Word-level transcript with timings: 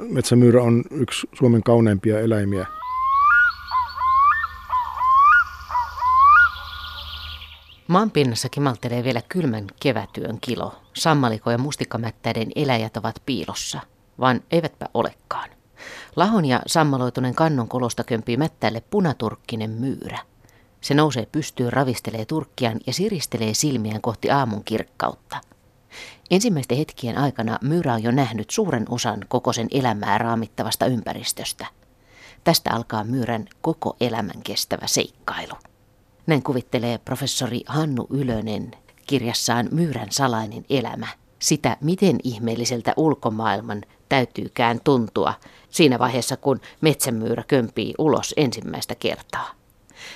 metsämyyrä 0.00 0.62
on 0.62 0.84
yksi 0.90 1.28
Suomen 1.38 1.62
kauneimpia 1.62 2.20
eläimiä. 2.20 2.66
Maanpinnassa 7.88 8.48
kimaltelee 8.48 9.04
vielä 9.04 9.22
kylmän 9.28 9.66
kevätyön 9.80 10.38
kilo. 10.40 10.74
Sammaliko 10.94 11.50
ja 11.50 11.58
mustikkamättäiden 11.58 12.48
eläjät 12.56 12.96
ovat 12.96 13.22
piilossa, 13.26 13.80
vaan 14.20 14.40
eivätpä 14.50 14.88
olekaan. 14.94 15.50
Lahon 16.16 16.44
ja 16.44 16.60
sammaloituneen 16.66 17.34
kannon 17.34 17.68
kolosta 17.68 18.04
kömpii 18.04 18.36
mättäille 18.36 18.82
punaturkkinen 18.90 19.70
myyrä. 19.70 20.18
Se 20.80 20.94
nousee 20.94 21.26
pystyyn, 21.32 21.72
ravistelee 21.72 22.24
turkkiaan 22.24 22.80
ja 22.86 22.92
siristelee 22.92 23.54
silmiään 23.54 24.00
kohti 24.00 24.30
aamun 24.30 24.64
kirkkautta. 24.64 25.40
Ensimmäisten 26.30 26.78
hetkien 26.78 27.18
aikana 27.18 27.58
myyrä 27.62 27.94
on 27.94 28.02
jo 28.02 28.10
nähnyt 28.10 28.50
suuren 28.50 28.84
osan 28.88 29.20
koko 29.28 29.52
sen 29.52 29.68
elämää 29.70 30.18
raamittavasta 30.18 30.86
ympäristöstä. 30.86 31.66
Tästä 32.44 32.70
alkaa 32.72 33.04
myyrän 33.04 33.48
koko 33.60 33.96
elämän 34.00 34.42
kestävä 34.44 34.86
seikkailu. 34.86 35.54
Näin 36.26 36.42
kuvittelee 36.42 36.98
professori 36.98 37.60
Hannu 37.66 38.06
Ylönen 38.10 38.70
kirjassaan 39.06 39.68
Myyrän 39.72 40.08
salainen 40.10 40.64
elämä. 40.70 41.06
Sitä, 41.38 41.76
miten 41.80 42.18
ihmeelliseltä 42.24 42.92
ulkomaailman 42.96 43.82
täytyykään 44.08 44.80
tuntua 44.84 45.34
siinä 45.70 45.98
vaiheessa, 45.98 46.36
kun 46.36 46.60
metsämyyrä 46.80 47.44
kömpii 47.48 47.94
ulos 47.98 48.34
ensimmäistä 48.36 48.94
kertaa. 48.94 49.63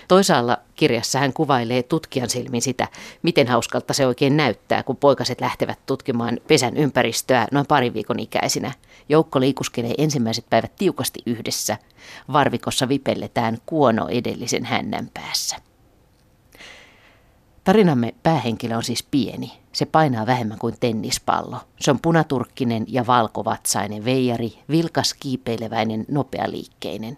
Toisaalla 0.09 0.59
kirjassa 0.75 1.19
hän 1.19 1.33
kuvailee 1.33 1.83
tutkijan 1.83 2.31
silmin 2.31 2.63
sitä, 2.63 2.89
miten 3.23 3.49
hauskalta 3.49 3.95
se 3.95 4.07
oikein 4.07 4.37
näyttää, 4.37 4.83
kun 4.83 4.97
poikaset 4.97 5.41
lähtevät 5.41 5.79
tutkimaan 5.87 6.41
pesän 6.49 6.77
ympäristöä 6.77 7.49
noin 7.53 7.67
parin 7.67 7.95
viikon 7.95 8.21
ikäisinä. 8.21 8.73
Joukko 9.09 9.41
liikuskelee 9.41 9.95
ensimmäiset 9.99 10.47
päivät 10.51 10.77
tiukasti 10.77 11.23
yhdessä. 11.27 11.79
Varvikossa 12.33 12.89
vipelletään 12.89 13.59
kuono 13.67 14.09
edellisen 14.09 14.65
hännän 14.65 15.11
päässä. 15.15 15.57
Tarinamme 17.65 18.15
päähenkilö 18.23 18.77
on 18.77 18.85
siis 18.85 19.03
pieni. 19.03 19.53
Se 19.73 19.87
painaa 19.87 20.27
vähemmän 20.27 20.59
kuin 20.59 20.75
tennispallo. 20.81 21.57
Se 21.81 21.91
on 21.91 22.01
punaturkkinen 22.01 22.85
ja 22.89 23.07
valkovatsainen 23.07 24.05
veijari, 24.05 24.59
vilkas 24.71 25.15
kiipeileväinen, 25.15 26.05
nopealiikkeinen. 26.11 27.17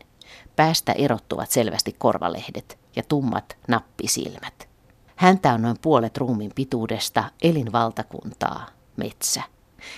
Päästä 0.61 0.92
erottuvat 0.92 1.50
selvästi 1.50 1.97
korvalehdet 1.98 2.78
ja 2.97 3.03
tummat 3.03 3.56
nappisilmät. 3.69 4.69
Häntä 5.17 5.52
on 5.52 5.62
noin 5.62 5.77
puolet 5.83 6.17
ruumin 6.17 6.52
pituudesta, 6.55 7.25
elinvaltakuntaa, 7.42 8.67
metsä. 8.97 9.42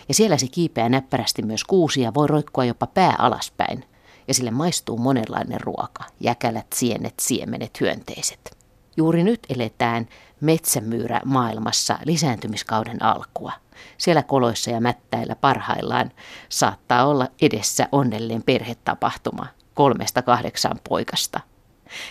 Ja 0.08 0.14
siellä 0.14 0.36
se 0.36 0.46
kiipeää 0.48 0.88
näppärästi 0.88 1.42
myös 1.42 1.64
kuusia, 1.64 2.14
voi 2.14 2.26
roikkua 2.26 2.64
jopa 2.64 2.86
pää 2.86 3.14
alaspäin. 3.18 3.84
Ja 4.28 4.34
sille 4.34 4.50
maistuu 4.50 4.98
monenlainen 4.98 5.60
ruoka, 5.60 6.04
jäkälät, 6.20 6.66
sienet, 6.74 7.14
siemenet, 7.20 7.80
hyönteiset. 7.80 8.56
Juuri 8.96 9.24
nyt 9.24 9.40
eletään 9.48 10.08
metsämyyrä 10.40 11.20
maailmassa 11.24 11.98
lisääntymiskauden 12.04 13.02
alkua. 13.02 13.52
Siellä 13.98 14.22
koloissa 14.22 14.70
ja 14.70 14.80
mättäillä 14.80 15.36
parhaillaan 15.36 16.12
saattaa 16.48 17.06
olla 17.06 17.28
edessä 17.40 17.88
onnellinen 17.92 18.42
perhetapahtuma 18.42 19.46
kolmesta 19.74 20.22
kahdeksaan 20.22 20.80
poikasta. 20.88 21.40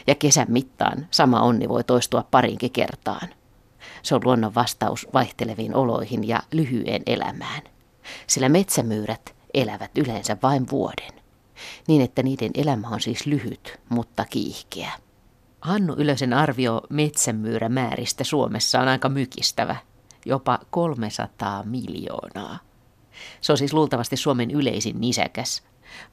Ja 0.07 0.15
kesän 0.15 0.47
mittaan 0.49 1.07
sama 1.11 1.41
onni 1.41 1.69
voi 1.69 1.83
toistua 1.83 2.23
parinkin 2.31 2.71
kertaan. 2.71 3.29
Se 4.03 4.15
on 4.15 4.21
luonnon 4.23 4.55
vastaus 4.55 5.07
vaihteleviin 5.13 5.75
oloihin 5.75 6.27
ja 6.27 6.39
lyhyeen 6.51 7.01
elämään. 7.05 7.61
Sillä 8.27 8.49
metsämyyrät 8.49 9.35
elävät 9.53 9.97
yleensä 9.97 10.37
vain 10.43 10.65
vuoden. 10.71 11.21
Niin 11.87 12.01
että 12.01 12.23
niiden 12.23 12.51
elämä 12.53 12.87
on 12.87 13.01
siis 13.01 13.25
lyhyt, 13.25 13.79
mutta 13.89 14.25
kiihkeä. 14.25 14.91
Hannu 15.61 15.93
Ylösen 15.97 16.33
arvio 16.33 16.81
metsämyyrämääristä 16.89 18.23
Suomessa 18.23 18.79
on 18.79 18.87
aika 18.87 19.09
mykistävä, 19.09 19.75
jopa 20.25 20.59
300 20.69 21.63
miljoonaa. 21.63 22.59
Se 23.41 23.51
on 23.51 23.57
siis 23.57 23.73
luultavasti 23.73 24.17
Suomen 24.17 24.51
yleisin 24.51 25.01
nisäkäs, 25.01 25.63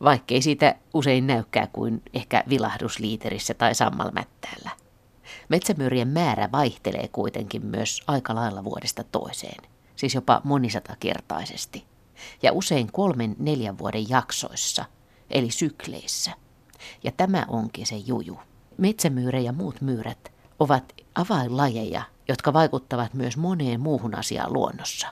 vaikkei 0.03 0.43
siitä 0.43 0.75
usein 0.95 1.27
näykää 1.27 1.67
kuin 1.73 2.03
ehkä 2.15 2.45
vilahdusliiterissä 2.49 3.55
tai 3.55 3.75
sammalmättäällä. 3.75 4.71
Metsämyyrien 5.49 6.09
määrä 6.09 6.49
vaihtelee 6.53 7.09
kuitenkin 7.13 7.67
myös 7.67 8.03
aika 8.07 8.35
lailla 8.35 8.65
vuodesta 8.65 9.05
toiseen, 9.05 9.65
siis 9.97 10.15
jopa 10.15 10.41
monisatakertaisesti, 10.45 11.85
ja 12.43 12.53
usein 12.53 12.93
kolmen 12.93 13.37
neljän 13.39 13.79
vuoden 13.79 14.09
jaksoissa, 14.09 14.85
eli 15.31 15.51
sykleissä. 15.51 16.31
Ja 17.05 17.13
tämä 17.13 17.45
onkin 17.49 17.87
se 17.87 17.97
juju. 17.97 18.41
Metsämyyrä 18.79 19.39
ja 19.39 19.53
muut 19.53 19.81
myyrät 19.81 20.33
ovat 20.59 20.93
avainlajeja, 21.15 22.03
jotka 22.29 22.53
vaikuttavat 22.53 23.15
myös 23.15 23.37
moneen 23.37 23.81
muuhun 23.81 24.15
asiaan 24.15 24.53
luonnossa. 24.53 25.09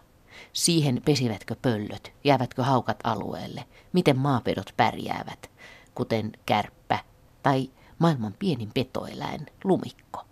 Siihen 0.57 1.03
pesivätkö 1.05 1.57
pöllöt, 1.63 2.13
jäävätkö 2.25 2.63
haukat 2.63 2.99
alueelle, 3.05 3.65
miten 3.93 4.19
maapedot 4.19 4.73
pärjäävät, 4.77 5.51
kuten 5.95 6.33
kärppä 6.47 6.99
tai 7.43 7.71
maailman 7.99 8.35
pienin 8.39 8.71
petoeläin, 8.75 9.47
lumikko. 9.65 10.25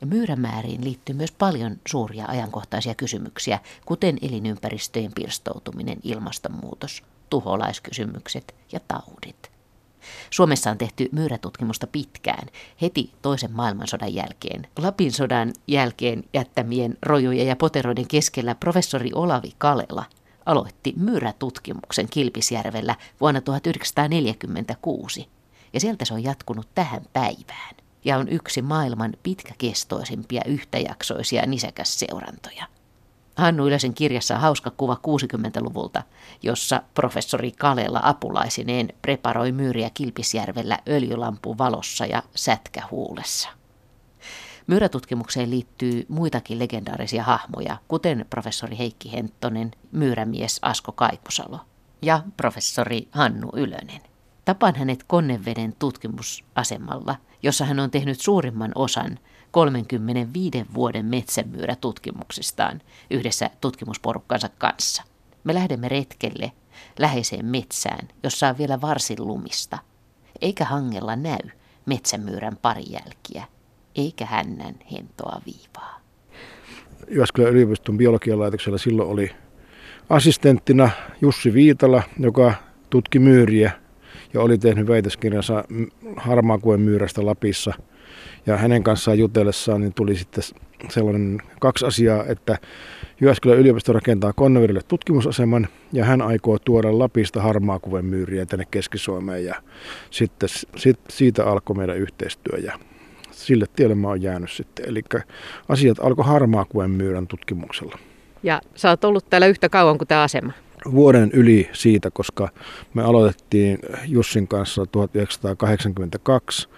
Ja 0.00 0.06
myyrämääriin 0.06 0.84
liittyy 0.84 1.14
myös 1.14 1.32
paljon 1.32 1.76
suuria 1.88 2.26
ajankohtaisia 2.28 2.94
kysymyksiä, 2.94 3.58
kuten 3.86 4.18
elinympäristöjen 4.22 5.12
pirstoutuminen, 5.14 5.98
ilmastonmuutos, 6.02 7.02
tuholaiskysymykset 7.30 8.54
ja 8.72 8.80
taudit. 8.88 9.51
Suomessa 10.30 10.70
on 10.70 10.78
tehty 10.78 11.08
myyrätutkimusta 11.12 11.86
pitkään, 11.86 12.48
heti 12.82 13.12
toisen 13.22 13.52
maailmansodan 13.52 14.14
jälkeen. 14.14 14.66
Lapin 14.78 15.12
sodan 15.12 15.52
jälkeen 15.66 16.24
jättämien 16.34 16.98
rojujen 17.02 17.46
ja 17.46 17.56
poteroiden 17.56 18.08
keskellä 18.08 18.54
professori 18.54 19.10
Olavi 19.14 19.52
Kalela 19.58 20.04
aloitti 20.46 20.94
myyrätutkimuksen 20.96 22.08
Kilpisjärvellä 22.08 22.96
vuonna 23.20 23.40
1946. 23.40 25.28
Ja 25.72 25.80
sieltä 25.80 26.04
se 26.04 26.14
on 26.14 26.22
jatkunut 26.22 26.68
tähän 26.74 27.02
päivään 27.12 27.76
ja 28.04 28.16
on 28.16 28.28
yksi 28.28 28.62
maailman 28.62 29.12
pitkäkestoisimpia 29.22 30.42
yhtäjaksoisia 30.46 31.46
nisäkässeurantoja. 31.46 32.66
Hannu 33.36 33.66
Ylösen 33.66 33.94
kirjassa 33.94 34.34
on 34.34 34.40
hauska 34.40 34.70
kuva 34.70 34.94
60-luvulta, 34.94 36.02
jossa 36.42 36.82
professori 36.94 37.52
Kalela 37.52 38.00
apulaisineen 38.02 38.88
preparoi 39.02 39.52
myyriä 39.52 39.90
Kilpisjärvellä 39.94 40.78
öljylampun 40.88 41.58
valossa 41.58 42.06
ja 42.06 42.22
sätkähuulessa. 42.34 43.48
Myyrätutkimukseen 44.66 45.50
liittyy 45.50 46.06
muitakin 46.08 46.58
legendaarisia 46.58 47.22
hahmoja, 47.22 47.76
kuten 47.88 48.26
professori 48.30 48.78
Heikki 48.78 49.12
Henttonen, 49.12 49.70
myyrämies 49.92 50.58
Asko 50.62 50.92
Kaikusalo 50.92 51.60
ja 52.02 52.22
professori 52.36 53.08
Hannu 53.10 53.48
Ylönen. 53.56 54.00
Tapaan 54.44 54.74
hänet 54.74 55.04
Konneveden 55.06 55.74
tutkimusasemalla, 55.78 57.16
jossa 57.42 57.64
hän 57.64 57.80
on 57.80 57.90
tehnyt 57.90 58.20
suurimman 58.20 58.72
osan 58.74 59.18
35 59.52 60.66
vuoden 60.74 61.06
metsämyyrätutkimuksistaan 61.06 62.80
yhdessä 63.10 63.50
tutkimusporukkansa 63.60 64.48
kanssa. 64.58 65.02
Me 65.44 65.54
lähdemme 65.54 65.88
retkelle 65.88 66.52
läheiseen 66.98 67.46
metsään, 67.46 68.08
jossa 68.22 68.48
on 68.48 68.58
vielä 68.58 68.80
varsin 68.80 69.26
lumista, 69.26 69.78
eikä 70.40 70.64
hangella 70.64 71.16
näy 71.16 71.50
metsämyyrän 71.86 72.56
parijälkiä, 72.62 73.44
eikä 73.96 74.26
hännän 74.26 74.74
hentoa 74.92 75.40
viivaa. 75.46 76.00
Jyväskylän 77.10 77.52
yliopiston 77.52 77.96
biologian 77.96 78.38
laitoksella 78.38 78.78
silloin 78.78 79.08
oli 79.08 79.30
assistenttina 80.10 80.90
Jussi 81.20 81.54
Viitala, 81.54 82.02
joka 82.18 82.54
tutki 82.90 83.18
myyriä 83.18 83.72
ja 84.34 84.40
oli 84.40 84.58
tehnyt 84.58 84.88
väitöskirjansa 84.88 85.64
harmaakuen 86.16 86.80
myyrästä 86.80 87.26
Lapissa– 87.26 87.74
ja 88.46 88.56
hänen 88.56 88.82
kanssaan 88.82 89.18
jutellessaan 89.18 89.80
niin 89.80 89.94
tuli 89.94 90.16
sitten 90.16 90.44
sellainen 90.90 91.42
kaksi 91.60 91.86
asiaa, 91.86 92.24
että 92.24 92.58
Jyväskylän 93.20 93.58
yliopisto 93.58 93.92
rakentaa 93.92 94.32
Konnevedelle 94.32 94.80
tutkimusaseman 94.88 95.68
ja 95.92 96.04
hän 96.04 96.22
aikoo 96.22 96.58
tuoda 96.58 96.98
Lapista 96.98 97.42
harmaakuven 97.42 98.04
myyriä 98.04 98.46
tänne 98.46 98.64
Keski-Suomeen 98.70 99.44
ja 99.44 99.54
sitten 100.10 100.48
sit, 100.76 100.98
siitä 101.08 101.46
alkoi 101.46 101.76
meidän 101.76 101.98
yhteistyö 101.98 102.58
ja 102.58 102.78
sille 103.30 103.66
tielle 103.76 103.94
mä 103.94 104.08
oon 104.08 104.22
jäänyt 104.22 104.50
sitten. 104.50 104.88
Eli 104.88 105.02
asiat 105.68 105.98
alkoi 106.00 106.24
harmaakuven 106.24 106.90
myyrän 106.90 107.26
tutkimuksella. 107.26 107.98
Ja 108.42 108.60
sä 108.74 108.90
oot 108.90 109.04
ollut 109.04 109.30
täällä 109.30 109.46
yhtä 109.46 109.68
kauan 109.68 109.98
kuin 109.98 110.08
tämä 110.08 110.22
asema? 110.22 110.52
Vuoden 110.92 111.30
yli 111.32 111.68
siitä, 111.72 112.10
koska 112.10 112.48
me 112.94 113.02
aloitettiin 113.02 113.78
Jussin 114.06 114.48
kanssa 114.48 114.86
1982 114.86 116.68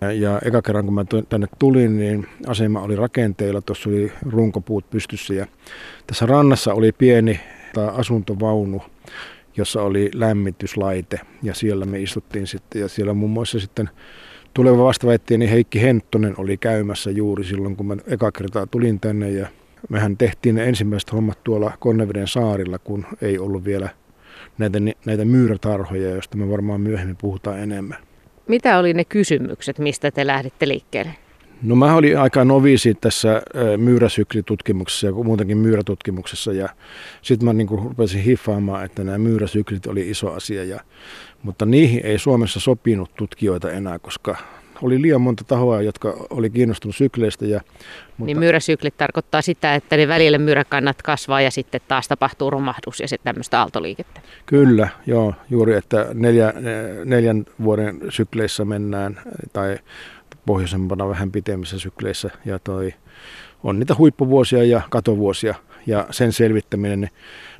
ja 0.00 0.40
eka 0.44 0.62
kerran 0.62 0.84
kun 0.84 0.94
mä 0.94 1.04
tänne 1.28 1.46
tulin, 1.58 1.96
niin 1.96 2.26
asema 2.46 2.82
oli 2.82 2.96
rakenteilla, 2.96 3.60
tuossa 3.60 3.90
oli 3.90 4.12
runkopuut 4.30 4.90
pystyssä 4.90 5.34
ja 5.34 5.46
tässä 6.06 6.26
rannassa 6.26 6.74
oli 6.74 6.92
pieni 6.92 7.40
asuntovaunu 7.92 8.82
jossa 9.56 9.82
oli 9.82 10.10
lämmityslaite. 10.14 11.20
Ja 11.42 11.54
siellä 11.54 11.86
me 11.86 12.00
istuttiin 12.00 12.46
sitten 12.46 12.80
ja 12.80 12.88
siellä 12.88 13.14
muun 13.14 13.30
muassa 13.30 13.60
sitten 13.60 13.90
tuleva 14.54 14.84
vastaväitteeni 14.84 15.50
Heikki 15.50 15.82
Henttonen 15.82 16.34
oli 16.38 16.56
käymässä 16.56 17.10
juuri 17.10 17.44
silloin, 17.44 17.76
kun 17.76 17.86
mä 17.86 17.96
eka 18.06 18.32
kertaa 18.32 18.66
tulin 18.66 19.00
tänne. 19.00 19.30
Ja 19.30 19.46
mehän 19.88 20.16
tehtiin 20.16 20.54
ne 20.54 20.64
ensimmäiset 20.64 21.12
hommat 21.12 21.44
tuolla 21.44 21.72
Konneveden 21.78 22.28
saarilla, 22.28 22.78
kun 22.78 23.06
ei 23.22 23.38
ollut 23.38 23.64
vielä 23.64 23.88
näitä, 24.58 24.78
näitä 25.06 25.24
myyrätarhoja, 25.24 26.10
joista 26.10 26.36
me 26.36 26.50
varmaan 26.50 26.80
myöhemmin 26.80 27.16
puhutaan 27.16 27.58
enemmän. 27.58 28.05
Mitä 28.48 28.78
oli 28.78 28.94
ne 28.94 29.04
kysymykset, 29.04 29.78
mistä 29.78 30.10
te 30.10 30.26
lähditte 30.26 30.68
liikkeelle? 30.68 31.12
No 31.62 31.76
mä 31.76 31.94
olin 31.94 32.18
aika 32.18 32.44
noviisi 32.44 32.94
tässä 32.94 33.42
myyräsyklitutkimuksessa 33.76 35.06
ja 35.06 35.12
muutenkin 35.12 35.58
myyrätutkimuksessa 35.58 36.52
ja 36.52 36.68
sitten 37.22 37.46
mä 37.46 37.52
niin 37.52 37.68
rupesin 37.68 38.22
hiffaamaan, 38.22 38.84
että 38.84 39.04
nämä 39.04 39.18
myyräsyklit 39.18 39.86
oli 39.86 40.10
iso 40.10 40.32
asia, 40.32 40.64
ja, 40.64 40.80
mutta 41.42 41.66
niihin 41.66 42.00
ei 42.06 42.18
Suomessa 42.18 42.60
sopinut 42.60 43.14
tutkijoita 43.14 43.70
enää, 43.70 43.98
koska 43.98 44.36
oli 44.82 45.02
liian 45.02 45.20
monta 45.20 45.44
tahoa, 45.44 45.82
jotka 45.82 46.26
oli 46.30 46.50
kiinnostunut 46.50 46.96
sykleistä. 46.96 47.46
Ja, 47.46 47.60
mutta... 48.08 48.24
Niin 48.24 48.38
myyräsyklit 48.38 48.96
tarkoittaa 48.96 49.42
sitä, 49.42 49.74
että 49.74 49.96
ne 49.96 50.08
välillä 50.08 50.38
myyräkannat 50.38 51.02
kasvaa 51.02 51.40
ja 51.40 51.50
sitten 51.50 51.80
taas 51.88 52.08
tapahtuu 52.08 52.50
romahdus 52.50 53.00
ja 53.00 53.08
sitten 53.08 53.34
tämmöistä 53.34 53.60
aaltoliikettä. 53.60 54.20
Kyllä, 54.46 54.88
joo, 55.06 55.34
juuri, 55.50 55.74
että 55.74 56.06
neljä, 56.14 56.52
neljän 57.04 57.44
vuoden 57.62 58.00
sykleissä 58.08 58.64
mennään 58.64 59.20
tai 59.52 59.78
pohjoisempana 60.46 61.08
vähän 61.08 61.32
pitemmissä 61.32 61.78
sykleissä 61.78 62.30
ja 62.44 62.58
toi, 62.58 62.94
on 63.62 63.78
niitä 63.78 63.94
huippuvuosia 63.98 64.64
ja 64.64 64.80
katovuosia 64.90 65.54
ja 65.86 66.06
sen 66.10 66.32
selvittäminen, 66.32 67.10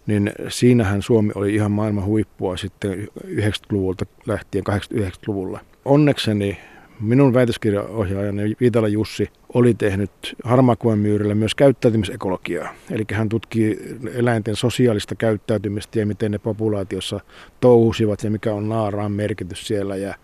niin 0.07 0.33
siinähän 0.49 1.03
Suomi 1.03 1.33
oli 1.35 1.55
ihan 1.55 1.71
maailman 1.71 2.05
huippua 2.05 2.57
sitten 2.57 3.09
90-luvulta 3.27 4.07
lähtien 4.27 4.65
89-luvulla. 4.71 5.61
Onnekseni 5.85 6.59
minun 7.01 7.35
väitöskirjaohjaajani 7.35 8.57
Viitala 8.61 8.89
Jussi 8.89 9.29
oli 9.55 9.75
tehnyt 9.75 10.11
harmakuomyyrillä 10.45 11.35
myös 11.35 11.55
käyttäytymisekologiaa. 11.55 12.75
Eli 12.91 13.05
hän 13.13 13.29
tutki 13.29 13.79
eläinten 14.15 14.57
sosiaalista 14.57 15.15
käyttäytymistä 15.15 15.99
ja 15.99 16.07
miten 16.07 16.33
ne 16.33 16.39
populaatiossa 16.39 17.21
touhusivat 17.61 18.25
ja 18.25 18.31
mikä 18.31 18.53
on 18.53 18.69
naaraan 18.69 19.13
merkitys 19.13 19.67
siellä 19.67 19.97
ja 19.97 20.15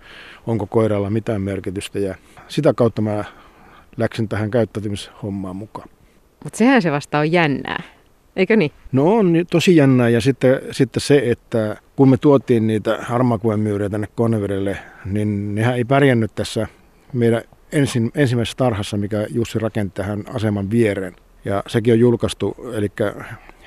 onko 0.46 0.66
koiralla 0.66 1.10
mitään 1.10 1.42
merkitystä. 1.42 1.98
Ja 1.98 2.14
sitä 2.48 2.74
kautta 2.74 3.02
mä 3.02 3.24
läksin 3.96 4.28
tähän 4.28 4.50
käyttäytymishommaan 4.50 5.56
mukaan. 5.56 5.88
Mutta 6.44 6.56
sehän 6.58 6.82
se 6.82 6.90
vasta 6.90 7.18
on 7.18 7.32
jännää, 7.32 7.82
eikö 8.36 8.56
niin? 8.56 8.70
No 8.92 9.14
on 9.14 9.32
tosi 9.50 9.76
jännää 9.76 10.08
ja 10.08 10.20
sitten, 10.20 10.60
sitten 10.70 11.00
se, 11.00 11.22
että 11.24 11.76
kun 11.96 12.08
me 12.08 12.16
tuotiin 12.16 12.66
niitä 12.66 12.98
harmakuemyyriä 13.00 13.88
tänne 13.88 14.08
Konnevedelle, 14.14 14.78
niin 15.04 15.54
nehän 15.54 15.76
ei 15.76 15.84
pärjännyt 15.84 16.34
tässä 16.34 16.66
meidän 17.12 17.42
ensin, 17.72 18.10
ensimmäisessä 18.14 18.56
tarhassa, 18.56 18.96
mikä 18.96 19.26
Jussi 19.30 19.58
rakenti 19.58 19.94
tähän 19.94 20.24
aseman 20.34 20.70
viereen. 20.70 21.16
Ja 21.44 21.62
sekin 21.66 21.92
on 21.92 22.00
julkaistu, 22.00 22.56
eli 22.74 22.88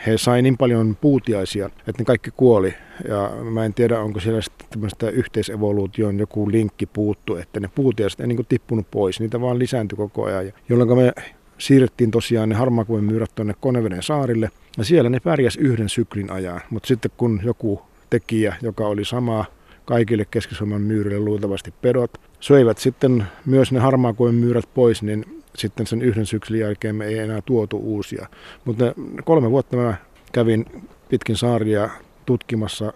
he 0.07 0.17
sai 0.17 0.41
niin 0.41 0.57
paljon 0.57 0.97
puutiaisia, 1.01 1.65
että 1.65 2.01
ne 2.01 2.05
kaikki 2.05 2.31
kuoli. 2.31 2.73
Ja 3.07 3.31
mä 3.43 3.65
en 3.65 3.73
tiedä, 3.73 3.99
onko 3.99 4.19
siellä 4.19 4.39
tämmöistä 4.69 5.09
yhteisevoluution 5.09 6.19
joku 6.19 6.51
linkki 6.51 6.85
puuttu, 6.85 7.35
että 7.35 7.59
ne 7.59 7.69
puutiaiset 7.75 8.19
ei 8.19 8.27
niin 8.27 8.45
tippunut 8.49 8.91
pois, 8.91 9.19
niitä 9.19 9.41
vaan 9.41 9.59
lisääntyi 9.59 9.97
koko 9.97 10.23
ajan. 10.23 10.53
Jolloin 10.69 10.97
me 10.97 11.13
siirrettiin 11.57 12.11
tosiaan 12.11 12.49
ne 12.49 12.55
harmakuven 12.55 13.03
myyrät 13.03 13.31
tuonne 13.35 13.55
Koneveden 13.59 14.03
saarille, 14.03 14.49
ja 14.77 14.83
siellä 14.83 15.09
ne 15.09 15.19
pärjäs 15.19 15.55
yhden 15.55 15.89
syklin 15.89 16.31
ajan. 16.31 16.61
Mutta 16.69 16.87
sitten 16.87 17.11
kun 17.17 17.39
joku 17.43 17.81
tekijä, 18.09 18.55
joka 18.61 18.87
oli 18.87 19.05
sama 19.05 19.45
kaikille 19.85 20.25
Keski-Suomen 20.31 20.81
myyrille 20.81 21.19
luultavasti 21.19 21.73
pedot, 21.81 22.11
söivät 22.39 22.77
sitten 22.77 23.23
myös 23.45 23.71
ne 23.71 23.79
harmaakuen 23.79 24.35
myyrät 24.35 24.69
pois, 24.73 25.03
niin 25.03 25.25
sitten 25.55 25.87
sen 25.87 26.01
yhden 26.01 26.25
syksyn 26.25 26.59
jälkeen 26.59 26.95
me 26.95 27.05
ei 27.05 27.17
enää 27.17 27.41
tuotu 27.45 27.77
uusia. 27.77 28.27
Mutta 28.65 28.93
kolme 29.25 29.51
vuotta 29.51 29.77
mä 29.77 29.95
kävin 30.31 30.65
pitkin 31.09 31.37
saaria 31.37 31.89
tutkimassa 32.25 32.93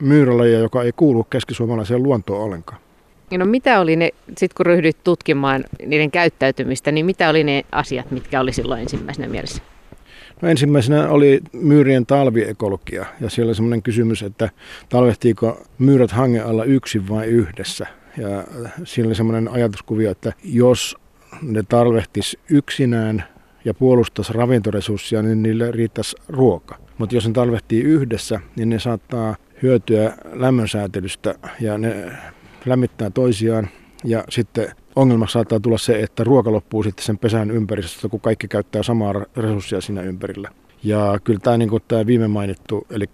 myyrälajeja, 0.00 0.58
joka 0.58 0.82
ei 0.82 0.92
kuulu 0.96 1.24
keskisuomalaiseen 1.24 2.02
luontoon 2.02 2.42
ollenkaan. 2.42 2.80
No 3.38 3.44
mitä 3.44 3.80
oli 3.80 3.96
ne, 3.96 4.10
sit 4.38 4.54
kun 4.54 4.66
ryhdyit 4.66 5.04
tutkimaan 5.04 5.64
niiden 5.86 6.10
käyttäytymistä, 6.10 6.92
niin 6.92 7.06
mitä 7.06 7.28
oli 7.28 7.44
ne 7.44 7.64
asiat, 7.72 8.10
mitkä 8.10 8.40
oli 8.40 8.52
silloin 8.52 8.80
ensimmäisenä 8.80 9.28
mielessä? 9.28 9.62
No 10.42 10.48
ensimmäisenä 10.48 11.08
oli 11.08 11.40
myyrien 11.52 12.06
talviekologia 12.06 13.06
ja 13.20 13.30
siellä 13.30 13.48
oli 13.48 13.54
semmoinen 13.54 13.82
kysymys, 13.82 14.22
että 14.22 14.50
talvehtiiko 14.88 15.62
myyrät 15.78 16.10
hangen 16.10 16.46
alla 16.46 16.64
yksin 16.64 17.08
vai 17.08 17.26
yhdessä. 17.26 17.86
Ja 18.16 18.44
siinä 18.84 19.06
oli 19.06 19.14
semmoinen 19.14 19.48
ajatuskuvio, 19.48 20.10
että 20.10 20.32
jos 20.44 20.96
ne 21.42 21.62
talvehtis 21.68 22.38
yksinään 22.50 23.24
ja 23.64 23.74
puolustaisi 23.74 24.32
ravintoresurssia, 24.32 25.22
niin 25.22 25.42
niille 25.42 25.70
riittäisi 25.70 26.16
ruoka. 26.28 26.78
Mutta 26.98 27.14
jos 27.14 27.26
ne 27.26 27.32
talvehtii 27.32 27.82
yhdessä, 27.82 28.40
niin 28.56 28.68
ne 28.68 28.78
saattaa 28.78 29.36
hyötyä 29.62 30.12
lämmönsäätelystä 30.32 31.34
ja 31.60 31.78
ne 31.78 32.12
lämmittää 32.66 33.10
toisiaan. 33.10 33.68
Ja 34.04 34.24
sitten 34.28 34.68
ongelmaksi 34.96 35.32
saattaa 35.32 35.60
tulla 35.60 35.78
se, 35.78 36.00
että 36.00 36.24
ruoka 36.24 36.52
loppuu 36.52 36.82
sitten 36.82 37.04
sen 37.04 37.18
pesän 37.18 37.50
ympäristöstä, 37.50 38.08
kun 38.08 38.20
kaikki 38.20 38.48
käyttää 38.48 38.82
samaa 38.82 39.12
resurssia 39.36 39.80
siinä 39.80 40.02
ympärillä. 40.02 40.48
Ja 40.82 41.18
kyllä 41.24 41.40
tämä, 41.42 41.56
niin 41.56 41.68
kuin 41.68 41.82
tämä 41.88 42.06
viime 42.06 42.28
mainittu, 42.28 42.86
eli 42.90 43.06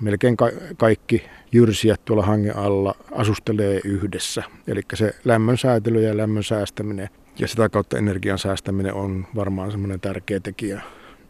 melkein 0.00 0.36
ka- 0.36 0.50
kaikki 0.76 1.22
jyrsijät 1.52 2.04
tuolla 2.04 2.22
hangen 2.22 2.56
alla 2.56 2.94
asustelee 3.12 3.80
yhdessä. 3.84 4.42
Eli 4.66 4.80
se 4.94 5.14
lämmön 5.24 5.58
säätely 5.58 6.02
ja 6.02 6.16
lämmön 6.16 6.44
säästäminen 6.44 7.08
ja 7.38 7.48
sitä 7.48 7.68
kautta 7.68 7.98
energian 7.98 8.38
säästäminen 8.38 8.94
on 8.94 9.26
varmaan 9.34 9.70
semmoinen 9.70 10.00
tärkeä 10.00 10.40
tekijä. 10.40 10.82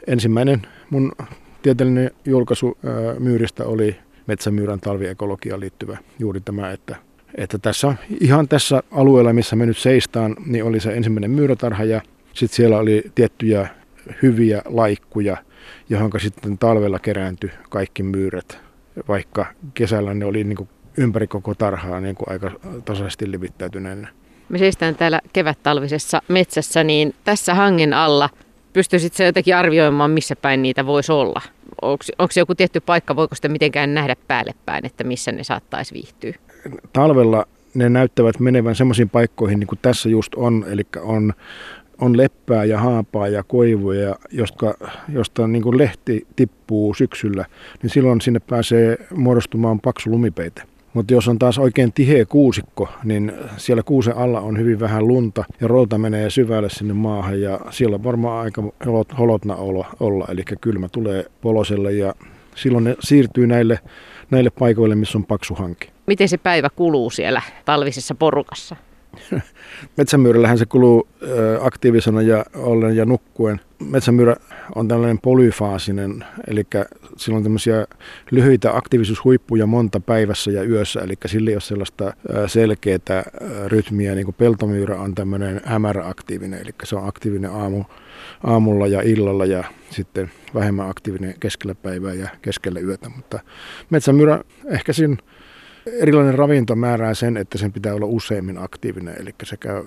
Ensimmäinen 0.07 0.67
mun 0.91 1.12
tieteellinen 1.62 2.11
julkaisu 2.25 2.79
myyristä 3.19 3.65
oli 3.65 3.97
metsämyyrän 4.27 4.81
talviekologiaan 4.81 5.61
liittyvä 5.61 5.99
juuri 6.19 6.41
tämä, 6.41 6.71
että, 6.71 6.97
että 7.34 7.58
tässä 7.58 7.94
ihan 8.20 8.49
tässä 8.49 8.82
alueella, 8.90 9.32
missä 9.32 9.56
me 9.56 9.67
nyt 9.67 9.78
seistaan, 9.78 10.37
niin 10.46 10.64
oli 10.64 10.81
se 10.81 10.93
ensimmäinen 10.93 11.31
myyrätarha 11.31 11.84
ja 11.84 12.00
sitten 12.32 12.56
siellä 12.56 12.78
oli 12.78 13.05
tiettyjä 13.14 13.69
hyviä 14.23 14.62
laikkuja, 14.64 15.37
johon 15.88 16.11
sitten 16.19 16.58
talvella 16.58 16.99
kerääntyi 16.99 17.50
kaikki 17.70 18.02
myyrät, 18.02 18.58
vaikka 19.08 19.46
kesällä 19.75 20.14
ne 20.14 20.25
oli 20.25 20.44
niin 20.44 20.56
kuin 20.56 20.69
ympäri 20.96 21.26
koko 21.26 21.55
tarhaa 21.55 22.00
niin 22.00 22.17
kuin 22.17 22.31
aika 22.31 22.50
tasaisesti 22.84 23.33
levittäytyneenä. 23.33 24.09
Me 24.49 24.59
seistään 24.59 24.95
täällä 24.95 25.21
kevättalvisessa 25.33 26.23
metsässä, 26.28 26.85
niin 26.85 27.14
tässä 27.25 27.54
hangen 27.54 27.92
alla 27.92 28.30
pystyisit 28.73 29.14
se 29.14 29.25
jotenkin 29.25 29.56
arvioimaan, 29.56 30.11
missä 30.11 30.37
päin 30.37 30.62
niitä 30.62 30.87
voisi 30.87 31.12
olla? 31.12 31.42
Onko 31.83 32.33
joku 32.37 32.54
tietty 32.54 32.80
paikka, 32.80 33.16
voiko 33.16 33.35
sitä 33.35 33.49
mitenkään 33.49 33.95
nähdä 33.95 34.16
päälle 34.28 34.54
päin, 34.66 34.87
että 34.87 35.04
missä 35.04 35.33
ne 35.33 35.45
saattaisi 35.45 35.95
viihtyä? 35.95 36.35
Talvella 36.92 37.46
ne 37.75 37.88
näyttävät 37.88 38.40
menevän 38.40 38.75
semmoisiin 38.75 39.08
paikkoihin, 39.08 39.61
niin 39.61 39.68
kuin 39.68 39.78
tässä 39.82 40.08
just 40.08 40.35
on, 40.35 40.64
eli 40.68 40.82
on 41.02 41.32
on 42.00 42.16
leppää 42.16 42.64
ja 42.64 42.80
haapaa 42.80 43.28
ja 43.28 43.42
koivuja, 43.42 44.16
josta, 44.32 44.75
josta 45.08 45.49
niin 45.49 45.62
kuin 45.62 45.78
lehti 45.78 46.26
tippuu 46.37 46.94
syksyllä, 46.94 47.44
niin 47.82 47.90
silloin 47.90 48.20
sinne 48.20 48.40
pääsee 48.40 48.96
muodostumaan 49.14 49.80
paksu 49.80 50.11
lumipeite. 50.11 50.62
Mutta 50.94 51.14
jos 51.14 51.28
on 51.28 51.38
taas 51.38 51.58
oikein 51.58 51.92
tiheä 51.92 52.25
kuusikko, 52.25 52.88
niin 53.04 53.32
siellä 53.56 53.82
kuusen 53.82 54.16
alla 54.16 54.40
on 54.40 54.58
hyvin 54.58 54.80
vähän 54.80 55.08
lunta 55.08 55.44
ja 55.61 55.68
routa 55.68 55.99
menee 55.99 56.30
syvälle 56.30 56.70
sinne 56.70 56.94
maahan 56.94 57.40
ja 57.40 57.61
siellä 57.70 57.94
on 57.94 58.04
varmaan 58.04 58.44
aika 58.44 58.62
holot, 58.87 59.18
holotna 59.18 59.56
olla, 60.00 60.26
eli 60.30 60.42
kylmä 60.61 60.88
tulee 60.88 61.25
poloselle 61.40 61.92
ja 61.92 62.14
silloin 62.54 62.85
ne 62.85 62.96
siirtyy 63.00 63.46
näille, 63.46 63.78
näille 64.30 64.50
paikoille, 64.50 64.94
missä 64.94 65.18
on 65.18 65.25
paksu 65.25 65.54
hanki. 65.54 65.96
Miten 66.07 66.29
se 66.29 66.37
päivä 66.37 66.71
kuluu 66.77 67.11
siellä 67.11 67.43
talvisessa 67.65 68.15
porukassa? 68.15 68.77
Metsämyyrällähän 69.97 70.59
se 70.59 70.67
kuluu 70.67 71.09
aktiivisena 71.61 72.23
ja 72.23 72.45
ollen 72.55 72.97
ja 72.97 73.05
nukkuen. 73.05 73.61
Metsämyyrä 73.79 74.37
on 74.75 74.89
tällainen 74.89 75.19
polyfaasinen, 75.19 76.25
eli 76.47 76.67
sillä 77.17 77.37
on 77.37 77.43
tämmöisiä 77.43 77.87
lyhyitä 78.31 78.77
aktiivisuushuippuja 78.77 79.67
monta 79.67 80.01
päivässä 80.01 80.51
ja 80.51 80.63
yössä, 80.63 81.01
eli 81.01 81.15
sillä 81.27 81.51
ei 81.51 81.55
ole 81.55 81.61
sellaista 81.61 82.13
selkeää 82.47 83.25
rytmiä, 83.67 84.15
niin 84.15 84.25
kuin 84.25 84.35
peltomyyrä 84.39 85.01
on 85.01 85.15
tämmöinen 85.15 85.61
hämäräaktiivinen, 85.65 86.61
eli 86.61 86.71
se 86.85 86.97
on 86.97 87.09
aktiivinen 87.09 87.51
aamu, 87.51 87.85
aamulla 88.45 88.87
ja 88.87 89.03
illalla 89.03 89.45
ja 89.45 89.65
sitten 89.91 90.31
vähemmän 90.55 90.91
aktiivinen 90.91 91.35
keskellä 91.41 91.75
päivää 91.75 92.15
ja 92.15 92.29
keskellä 92.43 92.81
yötä, 92.81 93.09
mutta 93.09 93.41
metsämyyrä 93.91 94.45
ehkä 94.71 94.93
siinä 94.93 95.17
erilainen 95.87 96.35
ravinto 96.35 96.76
määrää 96.76 97.14
sen, 97.14 97.37
että 97.37 97.59
sen 97.59 97.73
pitää 97.73 97.95
olla 97.95 98.07
useimmin 98.07 98.59
aktiivinen, 98.59 99.14
eli 99.21 99.35
se 99.43 99.57
käy 99.57 99.85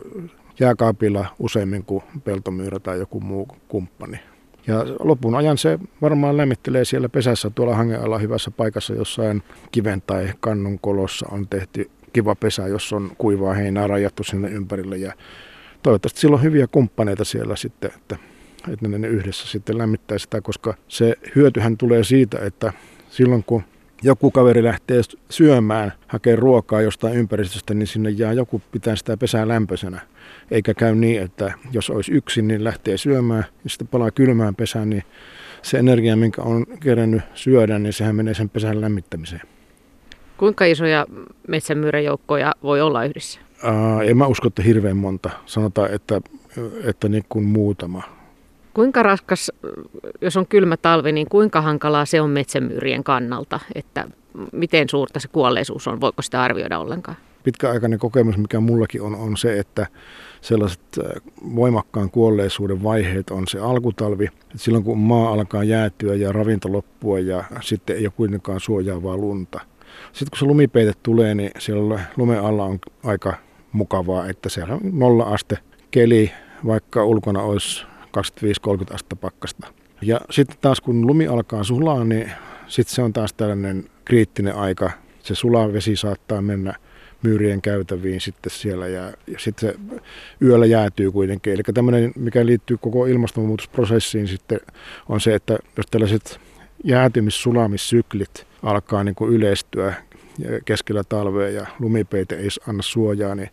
jääkaapilla 0.59 1.25
useimmin 1.39 1.85
kuin 1.85 2.03
peltomyyrä 2.23 2.79
tai 2.79 2.99
joku 2.99 3.19
muu 3.19 3.47
kumppani. 3.67 4.19
Ja 4.67 4.85
lopun 4.99 5.35
ajan 5.35 5.57
se 5.57 5.79
varmaan 6.01 6.37
lämmittelee 6.37 6.85
siellä 6.85 7.09
pesässä 7.09 7.49
tuolla 7.49 7.75
hangen 7.75 8.01
alla 8.01 8.17
hyvässä 8.17 8.51
paikassa 8.51 8.93
jossain 8.93 9.43
kiven 9.71 10.01
tai 10.07 10.33
kannun 10.39 10.79
kolossa 10.79 11.25
on 11.31 11.47
tehty 11.47 11.89
kiva 12.13 12.35
pesä, 12.35 12.67
jos 12.67 12.93
on 12.93 13.11
kuivaa 13.17 13.53
heinää 13.53 13.87
rajattu 13.87 14.23
sinne 14.23 14.49
ympärille. 14.49 14.97
Ja 14.97 15.13
toivottavasti 15.83 16.19
sillä 16.19 16.35
on 16.35 16.43
hyviä 16.43 16.67
kumppaneita 16.67 17.25
siellä 17.25 17.55
sitten, 17.55 17.91
että, 17.95 18.17
että 18.73 18.87
ne 18.87 19.07
yhdessä 19.07 19.47
sitten 19.47 19.77
lämmittää 19.77 20.17
sitä, 20.17 20.41
koska 20.41 20.73
se 20.87 21.15
hyötyhän 21.35 21.77
tulee 21.77 22.03
siitä, 22.03 22.39
että 22.39 22.73
silloin 23.09 23.43
kun 23.43 23.63
joku 24.03 24.31
kaveri 24.31 24.63
lähtee 24.63 25.01
syömään, 25.29 25.91
hakee 26.07 26.35
ruokaa 26.35 26.81
jostain 26.81 27.15
ympäristöstä, 27.15 27.73
niin 27.73 27.87
sinne 27.87 28.09
jää 28.09 28.33
joku 28.33 28.61
pitää 28.71 28.95
sitä 28.95 29.17
pesää 29.17 29.47
lämpöisenä. 29.47 30.01
Eikä 30.51 30.73
käy 30.73 30.95
niin, 30.95 31.21
että 31.21 31.53
jos 31.71 31.89
olisi 31.89 32.11
yksin, 32.11 32.47
niin 32.47 32.63
lähtee 32.63 32.97
syömään 32.97 33.45
ja 33.63 33.69
sitten 33.69 33.87
palaa 33.87 34.11
kylmään 34.11 34.55
pesään, 34.55 34.89
niin 34.89 35.03
se 35.61 35.77
energia, 35.79 36.15
minkä 36.15 36.41
on 36.41 36.65
kerennyt 36.79 37.21
syödä, 37.33 37.79
niin 37.79 37.93
sehän 37.93 38.15
menee 38.15 38.33
sen 38.33 38.49
pesän 38.49 38.81
lämmittämiseen. 38.81 39.41
Kuinka 40.37 40.65
isoja 40.65 41.05
metsämyyräjoukkoja 41.47 42.55
voi 42.63 42.81
olla 42.81 43.05
yhdessä? 43.05 43.39
Ää, 43.63 44.03
en 44.03 44.17
mä 44.17 44.27
usko, 44.27 44.47
että 44.47 44.63
hirveän 44.63 44.97
monta. 44.97 45.29
Sanotaan, 45.45 45.93
että, 45.93 46.21
että 46.83 47.09
niin 47.09 47.25
kuin 47.29 47.45
muutama. 47.45 48.18
Kuinka 48.79 49.03
raskas, 49.03 49.51
jos 50.21 50.37
on 50.37 50.47
kylmä 50.47 50.77
talvi, 50.77 51.11
niin 51.11 51.29
kuinka 51.29 51.61
hankalaa 51.61 52.05
se 52.05 52.21
on 52.21 52.29
metsämyyrien 52.29 53.03
kannalta? 53.03 53.59
Että 53.75 54.07
miten 54.51 54.89
suurta 54.89 55.19
se 55.19 55.27
kuolleisuus 55.27 55.87
on? 55.87 56.01
Voiko 56.01 56.21
sitä 56.21 56.41
arvioida 56.41 56.79
ollenkaan? 56.79 57.17
Pitkäaikainen 57.43 57.99
kokemus, 57.99 58.37
mikä 58.37 58.59
mullakin 58.59 59.01
on, 59.01 59.15
on 59.15 59.37
se, 59.37 59.59
että 59.59 59.87
sellaiset 60.41 60.99
voimakkaan 61.55 62.09
kuolleisuuden 62.09 62.83
vaiheet 62.83 63.29
on 63.29 63.47
se 63.47 63.59
alkutalvi. 63.59 64.25
Että 64.25 64.57
silloin 64.57 64.83
kun 64.83 64.97
maa 64.97 65.33
alkaa 65.33 65.63
jäätyä 65.63 66.15
ja 66.15 66.31
ravinto 66.31 66.71
loppua 66.71 67.19
ja 67.19 67.43
sitten 67.61 67.95
ei 67.95 68.05
ole 68.05 68.13
kuitenkaan 68.15 68.59
suojaavaa 68.59 69.17
lunta. 69.17 69.59
Sitten 70.13 70.29
kun 70.29 70.39
se 70.39 70.45
lumipeite 70.45 70.93
tulee, 71.03 71.35
niin 71.35 71.51
siellä 71.57 71.99
lumen 72.17 72.41
alla 72.41 72.63
on 72.63 72.79
aika 73.03 73.33
mukavaa, 73.71 74.27
että 74.27 74.49
siellä 74.49 74.73
on 74.73 74.81
nolla 74.83 75.23
aste 75.23 75.57
keli, 75.91 76.31
vaikka 76.65 77.05
ulkona 77.05 77.41
olisi 77.41 77.88
25-30 78.17 78.93
astetta 78.93 79.15
pakkasta. 79.15 79.67
Ja 80.01 80.21
sitten 80.29 80.57
taas 80.61 80.81
kun 80.81 81.07
lumi 81.07 81.27
alkaa 81.27 81.63
sulaa, 81.63 82.03
niin 82.03 82.31
sitten 82.67 82.95
se 82.95 83.01
on 83.01 83.13
taas 83.13 83.33
tällainen 83.33 83.89
kriittinen 84.05 84.55
aika. 84.55 84.91
Se 85.23 85.35
sulaa 85.35 85.73
vesi 85.73 85.95
saattaa 85.95 86.41
mennä 86.41 86.73
myyrien 87.23 87.61
käytäviin 87.61 88.21
sitten 88.21 88.51
siellä 88.51 88.87
ja, 88.87 89.03
ja 89.27 89.39
sitten 89.39 89.69
se 89.69 89.79
yöllä 90.41 90.65
jäätyy 90.65 91.11
kuitenkin. 91.11 91.53
Eli 91.53 91.63
tämmöinen, 91.73 92.11
mikä 92.15 92.45
liittyy 92.45 92.77
koko 92.77 93.05
ilmastonmuutosprosessiin 93.05 94.27
sitten 94.27 94.59
on 95.09 95.21
se, 95.21 95.35
että 95.35 95.57
jos 95.77 95.85
tällaiset 95.91 96.39
jäätymis-sulamissyklit 96.83 98.45
alkaa 98.63 99.03
niin 99.03 99.15
kuin 99.15 99.33
yleistyä 99.33 99.93
keskellä 100.65 101.03
talvea 101.03 101.49
ja 101.49 101.65
lumipeite 101.79 102.35
ei 102.35 102.47
anna 102.67 102.83
suojaa, 102.83 103.35
niin 103.35 103.49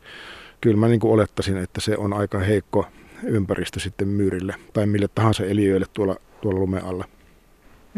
kyllä 0.60 0.76
mä 0.76 0.88
niin 0.88 1.00
kuin 1.00 1.12
olettaisin, 1.12 1.56
että 1.56 1.80
se 1.80 1.96
on 1.96 2.12
aika 2.12 2.38
heikko 2.38 2.86
ympäristö 3.22 3.80
sitten 3.80 4.08
myyrille 4.08 4.54
tai 4.72 4.86
mille 4.86 5.08
tahansa 5.14 5.44
eliöille 5.44 5.86
tuolla, 5.92 6.16
tuolla 6.40 6.60
lumen 6.60 6.84
alla. 6.84 7.04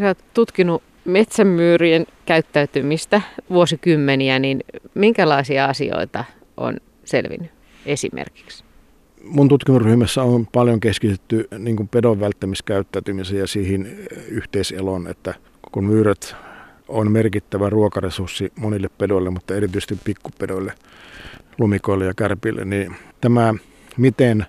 Sä 0.00 0.06
oot 0.06 0.18
tutkinut 0.34 0.82
metsämyyrien 1.04 2.06
käyttäytymistä 2.26 3.22
vuosikymmeniä, 3.50 4.38
niin 4.38 4.60
minkälaisia 4.94 5.64
asioita 5.64 6.24
on 6.56 6.76
selvinnyt 7.04 7.50
esimerkiksi? 7.86 8.64
Mun 9.22 9.48
tutkimusryhmässä 9.48 10.22
on 10.22 10.46
paljon 10.46 10.80
keskitytty 10.80 11.48
niin 11.58 11.88
pedon 11.88 12.20
välttämiskäyttäytymiseen 12.20 13.40
ja 13.40 13.46
siihen 13.46 14.08
yhteiseloon, 14.28 15.06
että 15.06 15.34
kun 15.72 15.84
myyrät 15.84 16.36
on 16.88 17.12
merkittävä 17.12 17.70
ruokaresurssi 17.70 18.52
monille 18.56 18.88
pedoille, 18.98 19.30
mutta 19.30 19.54
erityisesti 19.54 19.98
pikkupedoille, 20.04 20.72
lumikoille 21.58 22.04
ja 22.04 22.14
kärpille, 22.14 22.64
niin 22.64 22.96
tämä 23.20 23.54
miten 23.96 24.46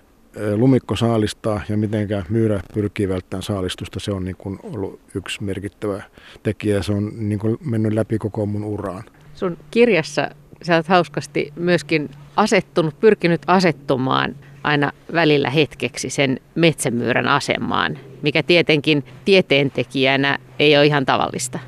lumikko 0.56 0.96
saalistaa 0.96 1.60
ja 1.68 1.76
miten 1.76 2.08
myyrä 2.28 2.60
pyrkii 2.74 3.08
välttämään 3.08 3.42
saalistusta, 3.42 4.00
se 4.00 4.12
on 4.12 4.24
niin 4.24 4.36
kuin 4.36 4.58
ollut 4.62 5.00
yksi 5.14 5.42
merkittävä 5.42 6.02
tekijä. 6.42 6.82
Se 6.82 6.92
on 6.92 7.12
niin 7.16 7.38
kuin 7.38 7.58
mennyt 7.64 7.92
läpi 7.92 8.18
koko 8.18 8.46
mun 8.46 8.64
uraan. 8.64 9.04
Sun 9.34 9.56
kirjassa 9.70 10.30
sä 10.62 10.76
oot 10.76 10.88
hauskasti 10.88 11.52
myöskin 11.56 12.10
asettunut, 12.36 13.00
pyrkinyt 13.00 13.42
asettumaan 13.46 14.36
aina 14.62 14.92
välillä 15.12 15.50
hetkeksi 15.50 16.10
sen 16.10 16.40
metsämyyrän 16.54 17.28
asemaan, 17.28 17.98
mikä 18.22 18.42
tietenkin 18.42 19.04
tieteentekijänä 19.24 20.38
ei 20.58 20.76
ole 20.76 20.86
ihan 20.86 21.06
tavallista. 21.06 21.58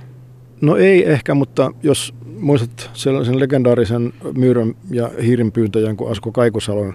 No 0.61 0.76
ei 0.76 1.11
ehkä, 1.11 1.35
mutta 1.35 1.71
jos 1.83 2.14
muistat 2.43 2.91
sellaisen 2.93 3.41
legendaarisen 3.41 4.13
myyrän 4.37 4.75
ja 4.91 5.11
hiirinpyyntäjän 5.23 5.97
kuin 5.97 6.11
Asko 6.11 6.33
Kaikusalon, 6.33 6.95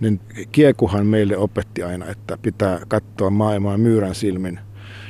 niin 0.00 0.20
Kiekuhan 0.52 1.06
meille 1.06 1.36
opetti 1.36 1.82
aina, 1.82 2.06
että 2.06 2.38
pitää 2.42 2.80
katsoa 2.88 3.30
maailmaa 3.30 3.78
myyrän 3.78 4.14
silmin. 4.14 4.58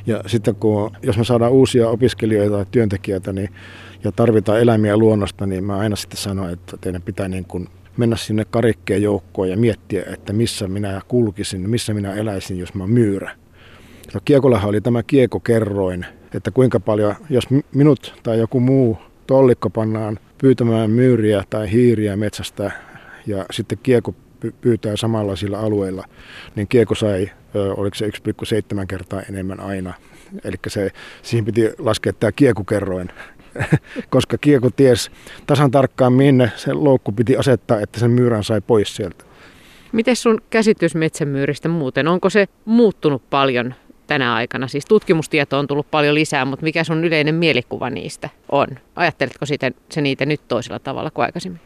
Ja 0.07 0.23
sitten 0.26 0.55
kun, 0.55 0.90
jos 1.02 1.19
me 1.19 1.25
saadaan 1.25 1.52
uusia 1.52 1.88
opiskelijoita 1.88 2.57
tai 2.57 2.66
työntekijöitä 2.71 3.33
niin, 3.33 3.49
ja 4.05 4.12
tarvitaan 4.12 4.61
eläimiä 4.61 4.97
luonnosta, 4.97 5.47
niin 5.47 5.64
mä 5.64 5.76
aina 5.76 5.97
sitten 5.97 6.19
sanon, 6.19 6.50
että 6.50 6.76
teidän 6.81 7.02
pitää 7.02 7.28
niin 7.28 7.45
kuin 7.45 7.69
mennä 7.97 8.16
sinne 8.16 8.45
karikkeen 8.45 9.02
joukkoon 9.02 9.50
ja 9.50 9.57
miettiä, 9.57 10.02
että 10.12 10.33
missä 10.33 10.69
minä 10.69 11.00
kulkisin, 11.09 11.71
missä 11.71 11.95
minä 11.95 12.14
eläisin, 12.14 12.59
jos 12.59 12.75
mä 12.75 12.87
myyrä. 12.87 13.31
No, 14.14 14.21
Kiekollahan 14.25 14.69
oli 14.69 14.81
tämä 14.81 15.02
kiekokerroin, 15.02 16.07
että 16.35 16.50
kuinka 16.50 16.81
paljon, 16.81 17.14
jos 17.31 17.45
minut 17.75 18.14
tai 18.23 18.38
joku 18.38 18.61
muu 18.61 18.99
tollikko 19.26 19.71
pannaan 19.71 20.18
pyytämään 20.38 20.90
myyriä 20.90 21.45
tai 21.50 21.73
hiiriä 21.73 22.16
metsästä 22.16 22.71
ja 23.26 23.45
sitten 23.50 23.78
kieko 23.83 24.14
pyytää 24.61 24.97
samanlaisilla 24.97 25.61
alueilla, 25.61 26.04
niin 26.56 26.68
kieko 26.68 26.95
sai, 26.95 27.30
oliko 27.76 27.95
se 27.95 28.06
1,7 28.06 28.87
kertaa 28.88 29.23
enemmän 29.23 29.61
aina. 29.61 29.95
Eli 30.45 30.56
se, 30.66 30.90
siihen 31.23 31.45
piti 31.45 31.71
laskea 31.78 32.12
tämä 32.12 32.33
kiekukerroin, 32.33 33.09
koska 34.11 34.38
kieko 34.38 34.71
ties 34.71 35.11
tasan 35.47 35.71
tarkkaan 35.71 36.12
minne 36.12 36.52
se 36.56 36.73
loukku 36.73 37.12
piti 37.12 37.37
asettaa, 37.37 37.80
että 37.80 38.00
sen 38.00 38.11
myyrän 38.11 38.45
sai 38.45 38.61
pois 38.61 38.97
sieltä. 38.97 39.25
Miten 39.92 40.16
sun 40.16 40.40
käsitys 40.50 40.95
metsämyyristä 40.95 41.68
muuten? 41.68 42.09
Onko 42.09 42.30
se 42.30 42.47
muuttunut 42.64 43.30
paljon 43.30 43.75
tänä 44.06 44.34
aikana? 44.34 44.68
Siis 44.68 44.84
tutkimustietoa 44.84 45.58
on 45.58 45.66
tullut 45.66 45.90
paljon 45.90 46.14
lisää, 46.14 46.44
mutta 46.44 46.64
mikä 46.64 46.84
sun 46.84 47.04
yleinen 47.04 47.34
mielikuva 47.34 47.90
niistä 47.90 48.30
on? 48.52 48.68
Ajatteletko 48.96 49.46
sitä, 49.46 49.70
se 49.88 50.00
niitä 50.00 50.26
nyt 50.26 50.40
toisella 50.48 50.78
tavalla 50.78 51.10
kuin 51.10 51.25
aikaisemmin? 51.25 51.60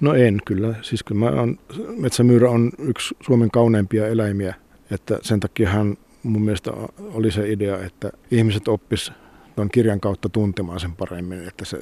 No 0.00 0.14
en 0.14 0.40
kyllä. 0.44 0.74
Siis 0.82 1.04
kyllä 1.04 1.18
mä 1.18 1.40
on, 1.40 1.58
metsämyyrä 1.96 2.50
on 2.50 2.70
yksi 2.78 3.16
Suomen 3.20 3.50
kauneimpia 3.50 4.08
eläimiä, 4.08 4.54
että 4.90 5.18
sen 5.22 5.40
takiahan 5.40 5.96
mun 6.22 6.42
mielestä 6.42 6.72
oli 6.98 7.30
se 7.30 7.52
idea, 7.52 7.84
että 7.84 8.10
ihmiset 8.30 8.68
oppis 8.68 9.12
tuon 9.56 9.68
kirjan 9.70 10.00
kautta 10.00 10.28
tuntemaan 10.28 10.80
sen 10.80 10.96
paremmin, 10.96 11.48
että 11.48 11.64
se, 11.64 11.78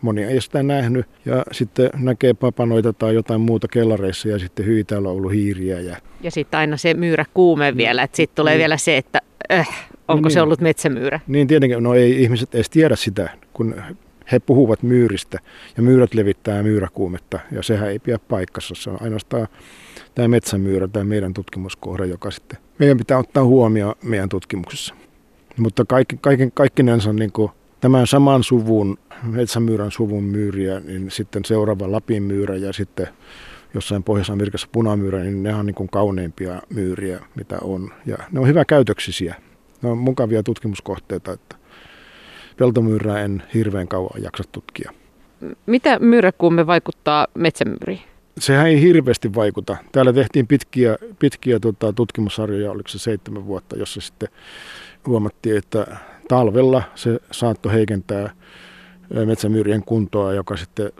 moni 0.00 0.24
ei 0.24 0.40
sitä 0.40 0.62
nähnyt 0.62 1.06
ja 1.24 1.44
sitten 1.52 1.90
näkee 1.94 2.34
papanoita 2.34 2.92
tai 2.92 3.14
jotain 3.14 3.40
muuta 3.40 3.68
kellareissa 3.68 4.28
ja 4.28 4.38
sitten 4.38 4.66
hyi 4.66 4.84
täällä 4.84 5.08
on 5.08 5.16
ollut 5.16 5.32
hiiriä. 5.32 5.80
Ja, 5.80 5.96
ja 6.20 6.30
sitten 6.30 6.58
aina 6.60 6.76
se 6.76 6.94
myyrä 6.94 7.24
kuume 7.34 7.76
vielä, 7.76 8.02
että 8.02 8.16
sitten 8.16 8.36
tulee 8.36 8.52
niin. 8.52 8.58
vielä 8.58 8.76
se, 8.76 8.96
että 8.96 9.20
äh, 9.52 9.88
onko 10.08 10.20
no 10.20 10.28
niin. 10.28 10.34
se 10.34 10.42
ollut 10.42 10.60
metsämyyrä? 10.60 11.20
Niin 11.26 11.46
tietenkin, 11.46 11.82
no 11.82 11.94
ei 11.94 12.22
ihmiset 12.22 12.54
edes 12.54 12.70
tiedä 12.70 12.96
sitä, 12.96 13.28
kun 13.52 13.74
he 14.32 14.38
puhuvat 14.38 14.82
myyristä 14.82 15.38
ja 15.76 15.82
myyrät 15.82 16.14
levittää 16.14 16.62
myyräkuumetta 16.62 17.38
ja 17.52 17.62
sehän 17.62 17.90
ei 17.90 17.98
pidä 17.98 18.18
paikassa. 18.18 18.74
Se 18.74 18.90
on 18.90 19.02
ainoastaan 19.02 19.48
tämä 20.14 20.28
metsämyyrä, 20.28 20.88
tämä 20.88 21.04
meidän 21.04 21.34
tutkimuskohde, 21.34 22.06
joka 22.06 22.30
sitten 22.30 22.58
meidän 22.78 22.98
pitää 22.98 23.18
ottaa 23.18 23.44
huomioon 23.44 23.94
meidän 24.02 24.28
tutkimuksessa. 24.28 24.94
Mutta 25.56 25.84
kaikki, 25.84 26.18
kaiken, 26.20 26.52
kaikkinensa 26.52 27.12
niin 27.12 27.32
kuin 27.32 27.50
tämän 27.80 28.06
saman 28.06 28.44
suvun, 28.44 28.98
metsämyyrän 29.22 29.90
suvun 29.90 30.24
myyriä, 30.24 30.80
niin 30.80 31.10
sitten 31.10 31.44
seuraava 31.44 31.92
Lapin 31.92 32.22
myyrä 32.22 32.56
ja 32.56 32.72
sitten 32.72 33.08
jossain 33.74 34.02
Pohjois-Amerikassa 34.02 34.68
punamyyrä, 34.72 35.18
niin 35.18 35.42
ne 35.42 35.54
on 35.54 35.66
niin 35.66 35.74
kuin 35.74 35.88
kauneimpia 35.88 36.62
myyriä, 36.74 37.20
mitä 37.34 37.58
on. 37.60 37.90
Ja 38.06 38.16
ne 38.32 38.40
on 38.40 38.46
hyvä 38.46 38.64
käytöksisiä. 38.64 39.34
Ne 39.82 39.88
on 39.88 39.98
mukavia 39.98 40.42
tutkimuskohteita, 40.42 41.32
että 41.32 41.56
peltomyyrää 42.56 43.20
en 43.20 43.42
hirveän 43.54 43.88
kauan 43.88 44.22
jaksa 44.22 44.44
tutkia. 44.52 44.92
Mitä 45.66 45.98
myyräkuume 45.98 46.66
vaikuttaa 46.66 47.26
metsämyyriin? 47.34 48.00
Sehän 48.38 48.66
ei 48.66 48.80
hirveästi 48.80 49.34
vaikuta. 49.34 49.76
Täällä 49.92 50.12
tehtiin 50.12 50.46
pitkiä, 50.46 50.96
pitkiä 51.18 51.60
tota, 51.60 51.92
tutkimussarjoja, 51.92 52.70
oliko 52.70 52.88
se 52.88 52.98
seitsemän 52.98 53.46
vuotta, 53.46 53.78
jossa 53.78 54.00
sitten 54.00 54.28
huomattiin, 55.06 55.56
että 55.56 55.86
talvella 56.28 56.82
se 56.94 57.20
saattoi 57.30 57.72
heikentää 57.72 58.30
metsämyyrien 59.24 59.82
kuntoa, 59.84 60.32
joka 60.32 60.56
sitten 60.56 60.92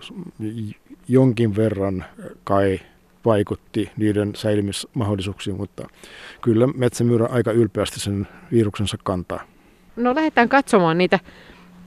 jonkin 1.09 1.57
verran 1.57 2.05
kai 2.45 2.81
vaikutti 3.25 3.91
niiden 3.97 4.33
säilymismahdollisuuksiin, 4.35 5.57
mutta 5.57 5.89
kyllä 6.41 6.67
metsämyyrä 6.67 7.27
aika 7.27 7.53
ylpeästi 7.53 8.01
sen 8.01 8.29
viruksensa 8.53 8.97
kantaa. 9.05 9.41
No 9.97 10.15
lähdetään 10.15 10.49
katsomaan 10.49 10.99
niitä 10.99 11.19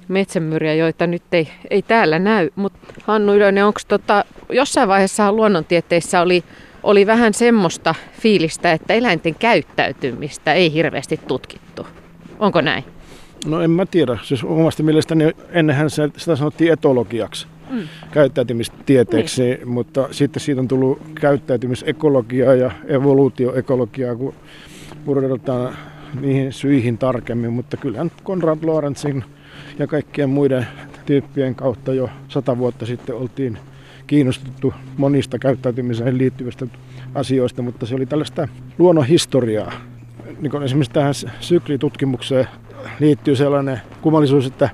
metsämyriä, 0.07 0.73
joita 0.73 1.07
nyt 1.07 1.23
ei, 1.31 1.49
ei 1.69 1.81
täällä 1.81 2.19
näy. 2.19 2.49
Mutta 2.55 2.79
Hannu 3.03 3.33
Ylönen, 3.33 3.65
onko 3.65 3.79
tota, 3.87 4.25
jossain 4.49 4.89
vaiheessa 4.89 5.31
luonnontieteissä 5.31 6.21
oli, 6.21 6.43
oli 6.83 7.07
vähän 7.07 7.33
semmoista 7.33 7.95
fiilistä, 8.21 8.71
että 8.71 8.93
eläinten 8.93 9.35
käyttäytymistä 9.35 10.53
ei 10.53 10.73
hirveästi 10.73 11.19
tutkittu. 11.27 11.87
Onko 12.39 12.61
näin? 12.61 12.83
No 13.45 13.61
en 13.61 13.71
mä 13.71 13.85
tiedä. 13.85 14.17
Siis 14.23 14.43
omasta 14.43 14.83
mielestäni 14.83 15.31
ennenhän 15.49 15.89
sitä 15.89 16.35
sanottiin 16.35 16.73
etologiaksi, 16.73 17.47
mm. 17.69 17.87
käyttäytymistieteeksi, 18.11 19.41
niin. 19.41 19.67
mutta 19.67 20.07
sitten 20.11 20.41
siitä 20.41 20.61
on 20.61 20.67
tullut 20.67 21.01
käyttäytymisekologiaa 21.21 22.55
ja 22.55 22.71
evoluutioekologiaa, 22.87 24.15
kun 24.15 24.33
pureudutaan 25.05 25.77
niihin 26.21 26.53
syihin 26.53 26.97
tarkemmin, 26.97 27.53
mutta 27.53 27.77
kyllähän 27.77 28.11
Konrad 28.23 28.59
Lorenzin 28.63 29.23
ja 29.79 29.87
kaikkien 29.87 30.29
muiden 30.29 30.67
tyyppien 31.05 31.55
kautta 31.55 31.93
jo 31.93 32.09
sata 32.27 32.57
vuotta 32.57 32.85
sitten 32.85 33.15
oltiin 33.15 33.57
kiinnostuttu 34.07 34.73
monista 34.97 35.39
käyttäytymiseen 35.39 36.17
liittyvistä 36.17 36.67
asioista, 37.15 37.61
mutta 37.61 37.85
se 37.85 37.95
oli 37.95 38.05
tällaista 38.05 38.47
luonnonhistoriaa. 38.77 39.71
Niin 40.39 40.51
kuin 40.51 40.63
esimerkiksi 40.63 40.93
tähän 40.93 41.13
syklitutkimukseen 41.39 42.47
liittyy 42.99 43.35
sellainen 43.35 43.81
kummallisuus, 44.01 44.45
että 44.45 44.69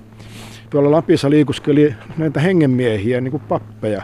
tuolla 0.74 0.92
Lapissa 0.92 1.30
liikuskeli 1.30 1.96
näitä 2.18 2.40
hengenmiehiä, 2.40 3.22
niin 3.22 3.32
kuin 3.32 3.44
pappeja, 3.50 4.02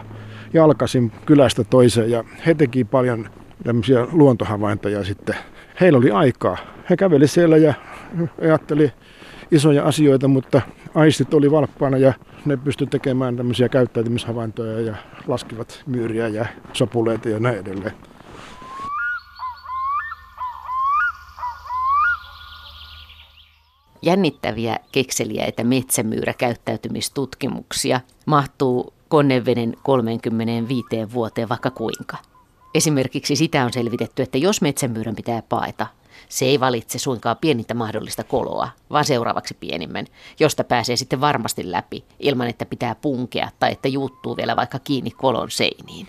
jalkasin 0.52 1.12
kylästä 1.26 1.64
toiseen 1.64 2.10
ja 2.10 2.24
he 2.46 2.54
teki 2.54 2.84
paljon 2.84 3.28
tämmöisiä 3.64 4.06
luontohavaintoja 4.12 5.04
sitten. 5.04 5.34
Heillä 5.80 5.98
oli 5.98 6.10
aikaa. 6.10 6.56
He 6.90 6.96
käveli 6.96 7.28
siellä 7.28 7.56
ja 7.56 7.74
ajatteli 8.42 8.92
isoja 9.50 9.84
asioita, 9.84 10.28
mutta 10.28 10.62
aistit 10.94 11.34
oli 11.34 11.50
valppaana 11.50 11.96
ja 11.96 12.12
ne 12.44 12.56
pysty 12.56 12.86
tekemään 12.86 13.36
tämmöisiä 13.36 13.68
käyttäytymishavaintoja 13.68 14.80
ja 14.80 14.94
laskivat 15.26 15.82
myyriä 15.86 16.28
ja 16.28 16.46
sopuleita 16.72 17.28
ja 17.28 17.40
näin 17.40 17.58
edelleen. 17.58 17.92
Jännittäviä 24.02 24.78
kekseliäitä 24.92 25.64
metsämyyräkäyttäytymistutkimuksia 25.64 28.00
mahtuu 28.26 28.92
Konneveden 29.08 29.76
35 29.82 30.86
vuoteen 31.12 31.48
vaikka 31.48 31.70
kuinka. 31.70 32.16
Esimerkiksi 32.74 33.36
sitä 33.36 33.64
on 33.64 33.72
selvitetty, 33.72 34.22
että 34.22 34.38
jos 34.38 34.62
metsämyyrän 34.62 35.16
pitää 35.16 35.42
paeta, 35.48 35.86
se 36.28 36.44
ei 36.44 36.60
valitse 36.60 36.98
suinkaan 36.98 37.36
pienintä 37.40 37.74
mahdollista 37.74 38.24
koloa, 38.24 38.68
vaan 38.90 39.04
seuraavaksi 39.04 39.56
pienimmän, 39.60 40.06
josta 40.40 40.64
pääsee 40.64 40.96
sitten 40.96 41.20
varmasti 41.20 41.70
läpi, 41.70 42.04
ilman 42.20 42.48
että 42.48 42.66
pitää 42.66 42.94
punkea 42.94 43.50
tai 43.60 43.72
että 43.72 43.88
juuttuu 43.88 44.36
vielä 44.36 44.56
vaikka 44.56 44.78
kiinni 44.78 45.10
kolon 45.10 45.50
seiniin. 45.50 46.08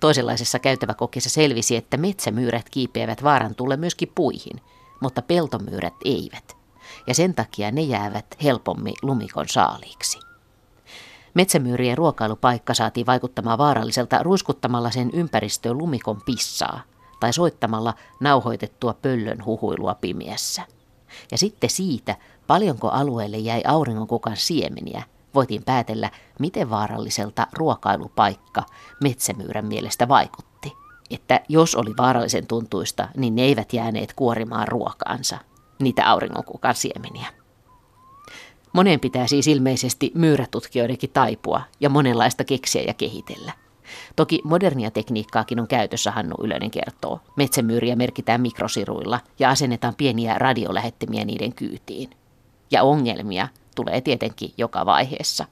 Toisenlaisessa 0.00 0.58
käytäväkokeessa 0.58 1.30
selvisi, 1.30 1.76
että 1.76 1.96
metsämyyrät 1.96 2.70
kiipeävät 2.70 3.22
vaaran 3.22 3.54
tulle 3.54 3.76
myöskin 3.76 4.12
puihin, 4.14 4.60
mutta 5.00 5.22
peltomyyrät 5.22 5.94
eivät. 6.04 6.63
Ja 7.06 7.14
sen 7.14 7.34
takia 7.34 7.70
ne 7.70 7.82
jäävät 7.82 8.26
helpommin 8.42 8.94
lumikon 9.02 9.48
saaliiksi. 9.48 10.18
Metsämyyrien 11.34 11.98
ruokailupaikka 11.98 12.74
saatiin 12.74 13.06
vaikuttamaan 13.06 13.58
vaaralliselta 13.58 14.22
ruiskuttamalla 14.22 14.90
sen 14.90 15.10
ympäristöön 15.12 15.78
lumikon 15.78 16.22
pissaa– 16.26 16.80
tai 17.24 17.32
soittamalla 17.32 17.94
nauhoitettua 18.20 18.94
pöllön 18.94 19.44
huhuilua 19.44 19.94
pimiässä. 19.94 20.62
Ja 21.30 21.38
sitten 21.38 21.70
siitä, 21.70 22.16
paljonko 22.46 22.88
alueelle 22.88 23.38
jäi 23.38 23.62
auringonkukan 23.66 24.36
siemeniä, 24.36 25.02
voitiin 25.34 25.62
päätellä, 25.64 26.10
miten 26.38 26.70
vaaralliselta 26.70 27.46
ruokailupaikka 27.52 28.62
metsämyyrän 29.02 29.66
mielestä 29.66 30.08
vaikutti. 30.08 30.72
Että 31.10 31.40
jos 31.48 31.74
oli 31.74 31.94
vaarallisen 31.98 32.46
tuntuista, 32.46 33.08
niin 33.16 33.34
ne 33.34 33.42
eivät 33.42 33.72
jääneet 33.72 34.12
kuorimaan 34.12 34.68
ruokaansa, 34.68 35.38
niitä 35.78 36.10
auringonkukan 36.10 36.74
siemeniä. 36.74 37.26
Moneen 38.72 39.00
pitää 39.00 39.26
siis 39.26 39.48
ilmeisesti 39.48 40.12
myyrätutkijoidenkin 40.14 41.10
taipua 41.10 41.62
ja 41.80 41.88
monenlaista 41.88 42.44
keksiä 42.44 42.82
ja 42.82 42.94
kehitellä. 42.94 43.52
Toki 44.16 44.40
modernia 44.44 44.90
tekniikkaakin 44.90 45.60
on 45.60 45.68
käytössä, 45.68 46.10
Hannu 46.10 46.34
Ylönen 46.42 46.70
kertoo. 46.70 47.20
Metsämyyriä 47.36 47.96
merkitään 47.96 48.40
mikrosiruilla 48.40 49.20
ja 49.38 49.50
asennetaan 49.50 49.94
pieniä 49.94 50.38
radiolähettimiä 50.38 51.24
niiden 51.24 51.54
kyytiin. 51.54 52.10
Ja 52.70 52.82
ongelmia 52.82 53.48
tulee 53.74 54.00
tietenkin 54.00 54.52
joka 54.58 54.86
vaiheessa. 54.86 55.44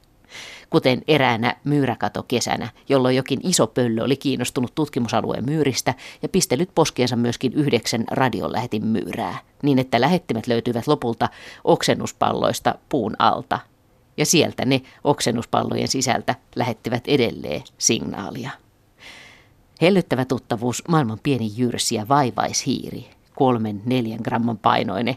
Kuten 0.71 1.03
eräänä 1.09 1.57
myyräkato 1.65 2.23
kesänä, 2.23 2.69
jolloin 2.89 3.17
jokin 3.17 3.41
iso 3.43 3.67
pöllö 3.67 4.05
oli 4.05 4.17
kiinnostunut 4.17 4.75
tutkimusalueen 4.75 5.45
myyristä 5.45 5.95
ja 6.23 6.29
pistellyt 6.29 6.71
poskiensa 6.75 7.17
myöskin 7.17 7.53
yhdeksän 7.53 8.05
radiolähetin 8.11 8.87
myyrää, 8.87 9.39
niin 9.63 9.79
että 9.79 10.01
lähettimet 10.01 10.47
löytyivät 10.47 10.87
lopulta 10.87 11.29
oksennuspalloista 11.65 12.75
puun 12.89 13.17
alta– 13.19 13.59
ja 14.17 14.27
sieltä 14.27 14.65
ne 14.65 14.83
oksennuspallojen 15.05 15.89
sisältä 15.89 16.35
lähettivät 16.57 17.09
edelleen 17.09 17.63
signaalia. 17.79 18.51
Hellyttävä 19.81 20.25
tuttavuus 20.25 20.83
maailman 20.89 21.19
pieni 21.23 21.53
jyrsi 21.57 21.95
ja 21.95 22.09
vaivaishiiri, 22.09 23.11
kolmen 23.35 23.83
neljän 23.87 24.21
gramman 24.25 24.59
painoinen, 24.59 25.17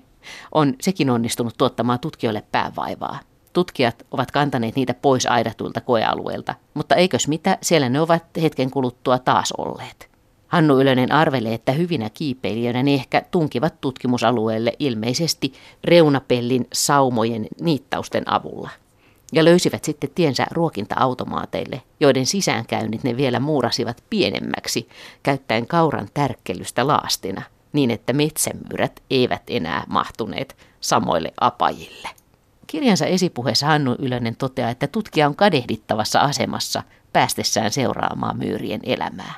on 0.52 0.74
sekin 0.82 1.10
onnistunut 1.10 1.58
tuottamaan 1.58 2.00
tutkijoille 2.00 2.44
päävaivaa. 2.52 3.20
Tutkijat 3.56 4.06
ovat 4.12 4.32
kantaneet 4.32 4.76
niitä 4.76 4.94
pois 4.94 5.26
aidatuilta 5.26 5.82
koealueilta, 5.82 6.56
mutta 6.74 6.96
eikös 6.96 7.28
mitä, 7.28 7.58
siellä 7.62 7.90
ne 7.90 8.02
ovat 8.02 8.24
hetken 8.42 8.72
kuluttua 8.72 9.20
taas 9.20 9.52
olleet. 9.52 10.10
Hannu 10.48 10.80
Ylönen 10.80 11.12
arvelee, 11.12 11.54
että 11.54 11.72
hyvinä 11.72 12.10
kiipeilijöinä 12.10 12.84
ne 12.84 12.94
ehkä 12.94 13.22
tunkivat 13.32 13.82
tutkimusalueelle 13.82 14.74
ilmeisesti 14.80 15.54
reunapellin 15.84 16.68
saumojen 16.74 17.48
niittausten 17.62 18.34
avulla– 18.34 18.70
ja 19.34 19.46
löysivät 19.46 19.84
sitten 19.84 20.10
tiensä 20.16 20.46
ruokinta-automaateille, 20.52 21.82
joiden 22.00 22.26
sisäänkäynnit 22.26 23.04
ne 23.04 23.18
vielä 23.18 23.40
muurasivat 23.40 24.04
pienemmäksi, 24.10 24.90
käyttäen 25.24 25.68
kauran 25.68 26.08
tärkkelystä 26.14 26.88
laastina, 26.88 27.42
niin 27.74 27.92
että 27.92 28.14
metsämyyrät 28.14 29.04
eivät 29.10 29.42
enää 29.48 29.84
mahtuneet 29.88 30.58
samoille 30.80 31.34
apajille. 31.42 32.10
Kirjansa 32.68 33.06
esipuheessa 33.06 33.66
Hannu 33.66 33.96
Ylönen 34.00 34.36
toteaa, 34.36 34.70
että 34.70 34.88
tutkija 34.88 35.28
on 35.28 35.36
kadehdittavassa 35.36 36.20
asemassa 36.20 36.84
päästessään 37.14 37.72
seuraamaan 37.72 38.38
myyrien 38.38 38.80
elämää. 38.84 39.34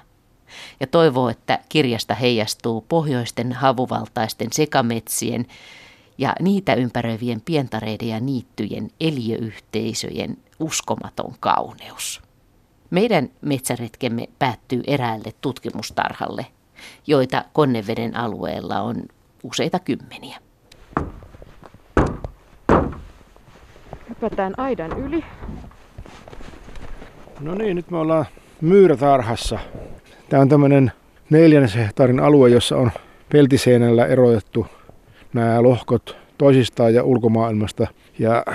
Ja 0.79 0.87
toivoo, 0.87 1.29
että 1.29 1.59
kirjasta 1.69 2.15
heijastuu 2.15 2.85
pohjoisten 2.89 3.53
havuvaltaisten 3.53 4.47
sekametsien 4.51 5.45
ja 6.17 6.35
niitä 6.39 6.73
ympäröivien 6.73 7.41
pientareiden 7.41 8.07
ja 8.07 8.19
niittyjen 8.19 8.91
eliöyhteisöjen 8.99 10.37
uskomaton 10.59 11.35
kauneus. 11.39 12.21
Meidän 12.89 13.29
metsäretkemme 13.41 14.27
päättyy 14.39 14.81
eräälle 14.87 15.33
tutkimustarhalle, 15.41 16.45
joita 17.07 17.45
Konneveden 17.53 18.17
alueella 18.17 18.81
on 18.81 19.03
useita 19.43 19.79
kymmeniä. 19.79 20.46
Hypätään 24.21 24.53
aidan 24.57 24.99
yli. 24.99 25.23
No 27.39 27.55
niin, 27.55 27.75
nyt 27.75 27.91
me 27.91 27.97
ollaan 27.97 28.25
myyrätarhassa. 28.61 29.59
Tämä 30.29 30.41
on 30.41 30.49
tämmöinen 30.49 30.91
neljännes 31.29 31.75
hehtaarin 31.75 32.19
alue, 32.19 32.49
jossa 32.49 32.77
on 32.77 32.91
peltiseinällä 33.31 34.05
erotettu 34.05 34.67
nämä 35.33 35.63
lohkot 35.63 36.17
toisistaan 36.37 36.93
ja 36.93 37.03
ulkomaailmasta 37.03 37.87
ja 38.19 38.45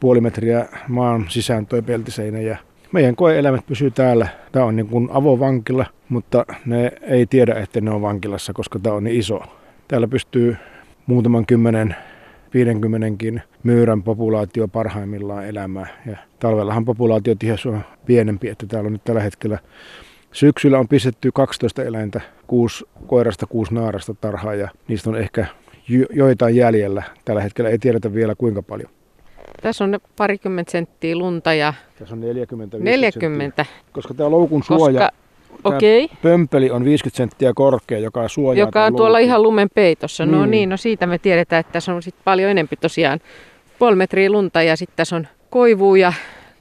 puoli 0.00 0.20
metriä 0.20 0.66
maan 0.88 1.26
sisään 1.28 1.66
toi 1.66 1.82
peltiseinä 1.82 2.40
ja 2.40 2.56
meidän 2.92 3.16
koeeläimet 3.16 3.66
pysyy 3.66 3.90
täällä. 3.90 4.28
Tämä 4.52 4.64
on 4.64 4.76
niin 4.76 4.88
kuin 4.88 5.08
avovankila, 5.12 5.86
mutta 6.08 6.46
ne 6.66 6.92
ei 7.02 7.26
tiedä, 7.26 7.54
että 7.54 7.80
ne 7.80 7.90
on 7.90 8.02
vankilassa, 8.02 8.52
koska 8.52 8.78
tämä 8.78 8.96
on 8.96 9.04
niin 9.04 9.18
iso. 9.18 9.42
Täällä 9.88 10.08
pystyy 10.08 10.56
muutaman 11.06 11.46
kymmenen 11.46 11.96
50 12.54 13.40
myyrän 13.62 14.02
populaatio 14.02 14.68
parhaimmillaan 14.68 15.46
elämään. 15.46 15.88
Ja 16.06 16.16
talvellahan 16.38 16.84
populaatiotiheys 16.84 17.66
on 17.66 17.80
pienempi, 18.06 18.48
että 18.48 18.66
täällä 18.66 18.86
on 18.86 18.92
nyt 18.92 19.04
tällä 19.04 19.22
hetkellä 19.22 19.58
Syksyllä 20.34 20.78
on 20.78 20.88
pistetty 20.88 21.30
12 21.34 21.82
eläintä, 21.82 22.20
kuusi 22.46 22.84
koirasta, 23.06 23.46
kuusi 23.46 23.74
naarasta 23.74 24.14
tarhaa 24.14 24.54
ja 24.54 24.68
niistä 24.88 25.10
on 25.10 25.16
ehkä 25.16 25.46
joitain 26.10 26.56
jäljellä. 26.56 27.02
Tällä 27.24 27.42
hetkellä 27.42 27.70
ei 27.70 27.78
tiedetä 27.78 28.14
vielä 28.14 28.34
kuinka 28.34 28.62
paljon. 28.62 28.90
Tässä 29.62 29.84
on 29.84 29.98
parikymmentä 30.16 30.72
senttiä 30.72 31.16
lunta 31.16 31.54
ja... 31.54 31.74
Tässä 31.98 32.14
on 32.14 32.20
40. 32.20 32.78
40. 32.78 33.64
Senttiä. 33.64 33.90
Koska 33.92 34.14
tämä 34.14 34.30
loukun 34.30 34.62
suoja, 34.62 35.00
koska... 35.00 35.23
Okei. 35.64 36.04
Okay. 36.04 36.16
Pömpeli 36.22 36.70
on 36.70 36.84
50 36.84 37.16
senttiä 37.16 37.52
korkea, 37.54 37.98
joka 37.98 38.28
suojaa. 38.28 38.66
Joka 38.66 38.84
on 38.84 38.96
tuolla 38.96 39.18
ihan 39.18 39.42
lumen 39.42 39.68
peitossa. 39.74 40.26
No 40.26 40.40
niin. 40.40 40.50
niin, 40.50 40.68
no 40.68 40.76
siitä 40.76 41.06
me 41.06 41.18
tiedetään, 41.18 41.60
että 41.60 41.72
tässä 41.72 41.94
on 41.94 42.02
sit 42.02 42.14
paljon 42.24 42.50
enempi 42.50 42.76
tosiaan 42.76 43.20
puoli 43.78 43.96
metriä 43.96 44.30
lunta 44.30 44.62
ja 44.62 44.76
sitten 44.76 44.96
tässä 44.96 45.16
on 45.16 45.28
koivua 45.50 45.98
ja 45.98 46.12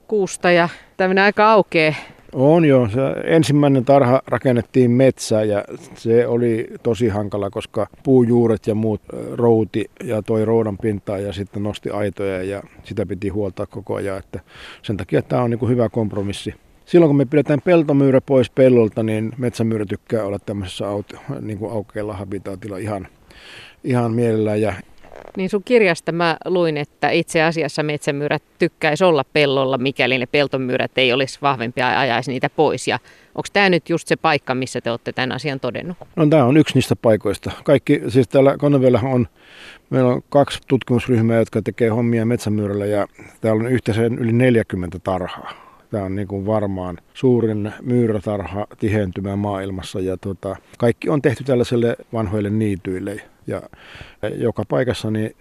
kuusta 0.08 0.51
ja 0.51 0.69
tämmöinen 0.97 1.23
aika 1.23 1.51
aukea 1.51 1.93
on 2.34 2.65
joo. 2.65 2.89
Se 2.89 2.99
ensimmäinen 3.23 3.86
tarha 3.86 4.21
rakennettiin 4.27 4.91
metsään 4.91 5.49
ja 5.49 5.63
se 5.95 6.27
oli 6.27 6.67
tosi 6.84 7.08
hankala, 7.08 7.49
koska 7.49 7.88
puujuuret 8.03 8.67
ja 8.67 8.75
muut 8.75 9.01
routi 9.34 9.89
ja 10.03 10.21
toi 10.21 10.45
roudan 10.45 10.77
pintaa 10.77 11.17
ja 11.17 11.34
sitten 11.34 11.63
nosti 11.63 11.89
aitoja 11.89 12.43
ja 12.43 12.63
sitä 12.84 13.06
piti 13.06 13.29
huoltaa 13.29 13.65
koko 13.65 13.95
ajan. 13.95 14.17
Että 14.17 14.39
sen 14.82 14.97
takia 14.97 15.21
tämä 15.21 15.41
on 15.41 15.49
niin 15.49 15.69
hyvä 15.69 15.89
kompromissi. 15.89 16.53
Silloin 16.86 17.10
kun 17.10 17.17
me 17.17 17.26
pidetään 17.26 17.62
peltomyyrä 17.62 18.22
pois 18.22 18.50
pellolta, 18.50 19.04
niin 19.04 19.32
metsämyyrä 19.38 19.86
tykkää 19.86 20.24
olla 20.26 20.39
tämmöisessä 20.39 20.88
auto, 20.88 21.17
niin 21.41 21.58
kuin 21.58 21.72
aukealla 21.72 22.13
habitaatilla 22.13 22.78
ihan, 22.78 23.08
ihan 23.84 24.13
mielellään. 24.13 24.62
Ja 24.62 24.74
niin 25.38 25.50
sun 25.50 25.63
kirjasta 25.63 26.12
mä 26.12 26.38
luin, 26.46 26.78
että 26.78 27.10
itse 27.10 27.41
asiassa 27.41 27.84
metsämyyrät 27.84 28.43
tykkäisi 28.60 29.04
olla 29.04 29.24
pellolla, 29.34 29.78
mikäli 29.78 30.17
ne 30.17 30.26
peltomyyrät 30.26 30.98
ei 30.98 31.13
olisi 31.13 31.39
vahvempia 31.41 31.91
ja 31.91 32.00
ajaisi 32.00 32.32
niitä 32.32 32.50
pois. 32.50 32.88
Ja 32.88 33.00
onko 33.36 33.48
tämä 33.54 33.69
nyt 33.69 33.89
just 33.89 34.08
se 34.08 34.15
paikka, 34.15 34.56
missä 34.56 34.82
te 34.82 34.91
olette 34.91 35.12
tämän 35.12 35.32
asian 35.32 35.60
todennut? 35.60 35.98
No 36.15 36.26
tämä 36.26 36.46
on 36.46 36.58
yksi 36.58 36.76
niistä 36.76 36.96
paikoista. 36.96 37.52
Kaikki, 37.63 38.02
siis 38.08 38.28
täällä 38.28 38.58
Konnevedellä 38.58 39.02
on, 39.04 39.28
meillä 39.89 40.10
on 40.10 40.22
kaksi 40.30 40.60
tutkimusryhmää, 40.67 41.38
jotka 41.38 41.62
tekee 41.62 41.89
hommia 41.89 42.26
metsämyyrällä 42.26 42.86
ja 42.86 43.08
täällä 43.41 43.63
on 43.63 43.72
yhteensä 43.72 44.02
yli 44.02 44.34
40 44.34 45.00
tarhaa. 45.00 45.62
Tämä 45.93 46.06
on 46.06 46.15
niin 46.15 46.27
kuin 46.27 46.45
varmaan 46.45 46.97
suurin 47.13 47.73
myyrätarha 47.82 48.67
tihentymä 48.79 49.36
maailmassa 49.36 49.99
ja 49.99 50.17
tota, 50.17 50.56
kaikki 50.77 51.10
on 51.10 51.21
tehty 51.21 51.43
tällaiselle 51.43 51.95
vanhoille 52.13 52.49
niityille 52.49 53.21
ja 53.47 53.62
joka 54.36 54.63
paikassa 54.69 55.12
niin 55.12 55.36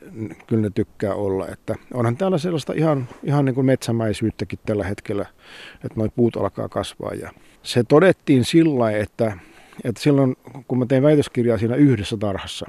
kyllä 0.47 0.63
ne 0.63 0.71
tykkää 0.75 1.15
olla. 1.15 1.49
Että 1.49 1.75
onhan 1.95 2.17
täällä 2.17 2.39
sellaista 2.39 2.73
ihan, 2.73 3.09
ihan 3.23 3.45
niin 3.45 3.55
kuin 3.55 3.67
metsämäisyyttäkin 3.67 4.59
tällä 4.67 4.85
hetkellä, 4.85 5.27
että 5.75 5.95
nuo 5.97 6.09
puut 6.17 6.37
alkaa 6.37 6.69
kasvaa. 6.69 7.15
Ja 7.15 7.31
se 7.63 7.85
todettiin 7.85 8.45
sillä 8.45 8.91
että, 8.91 9.39
että 9.85 10.03
silloin 10.03 10.37
kun 10.69 10.79
mä 10.79 10.87
tein 10.87 11.03
väitöskirjaa 11.03 11.59
siinä 11.59 11.77
yhdessä 11.77 12.17
tarhassa, 12.17 12.67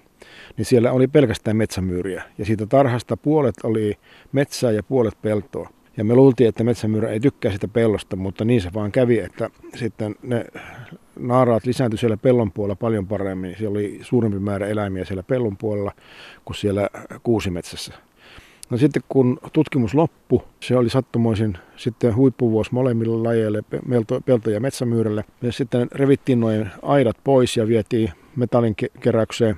niin 0.57 0.65
siellä 0.65 0.91
oli 0.91 1.07
pelkästään 1.07 1.57
metsämyyriä. 1.57 2.23
Ja 2.37 2.45
siitä 2.45 2.65
tarhasta 2.65 3.17
puolet 3.17 3.55
oli 3.63 3.97
metsää 4.31 4.71
ja 4.71 4.83
puolet 4.83 5.21
peltoa. 5.21 5.69
Ja 5.97 6.03
me 6.03 6.15
luultiin, 6.15 6.49
että 6.49 6.63
metsämyyrä 6.63 7.09
ei 7.09 7.19
tykkää 7.19 7.51
sitä 7.51 7.67
pellosta, 7.67 8.15
mutta 8.15 8.45
niin 8.45 8.61
se 8.61 8.73
vaan 8.73 8.91
kävi, 8.91 9.19
että 9.19 9.49
sitten 9.75 10.15
ne 10.23 10.45
naaraat 11.19 11.65
lisääntyi 11.65 11.97
siellä 11.97 12.17
pellon 12.17 12.51
puolella 12.51 12.75
paljon 12.75 13.07
paremmin. 13.07 13.55
Siellä 13.57 13.77
oli 13.77 13.99
suurempi 14.01 14.39
määrä 14.39 14.67
eläimiä 14.67 15.05
siellä 15.05 15.23
pellon 15.23 15.57
puolella 15.57 15.91
kuin 16.45 16.57
siellä 16.57 16.89
kuusimetsässä. 17.23 17.93
No 18.69 18.77
sitten 18.77 19.01
kun 19.09 19.39
tutkimus 19.53 19.93
loppui, 19.93 20.41
se 20.59 20.77
oli 20.77 20.89
sattumoisin 20.89 21.57
sitten 21.75 22.15
huippuvuosi 22.15 22.73
molemmille 22.73 23.17
lajeille, 23.17 23.63
pelto- 24.25 24.51
ja 24.51 24.59
metsämyyrälle. 24.59 25.23
Ja 25.41 25.51
sitten 25.51 25.87
revittiin 25.91 26.39
noin 26.39 26.69
aidat 26.81 27.17
pois 27.23 27.57
ja 27.57 27.67
vietiin 27.67 28.11
metallin 28.35 28.75
keräykseen. 28.99 29.55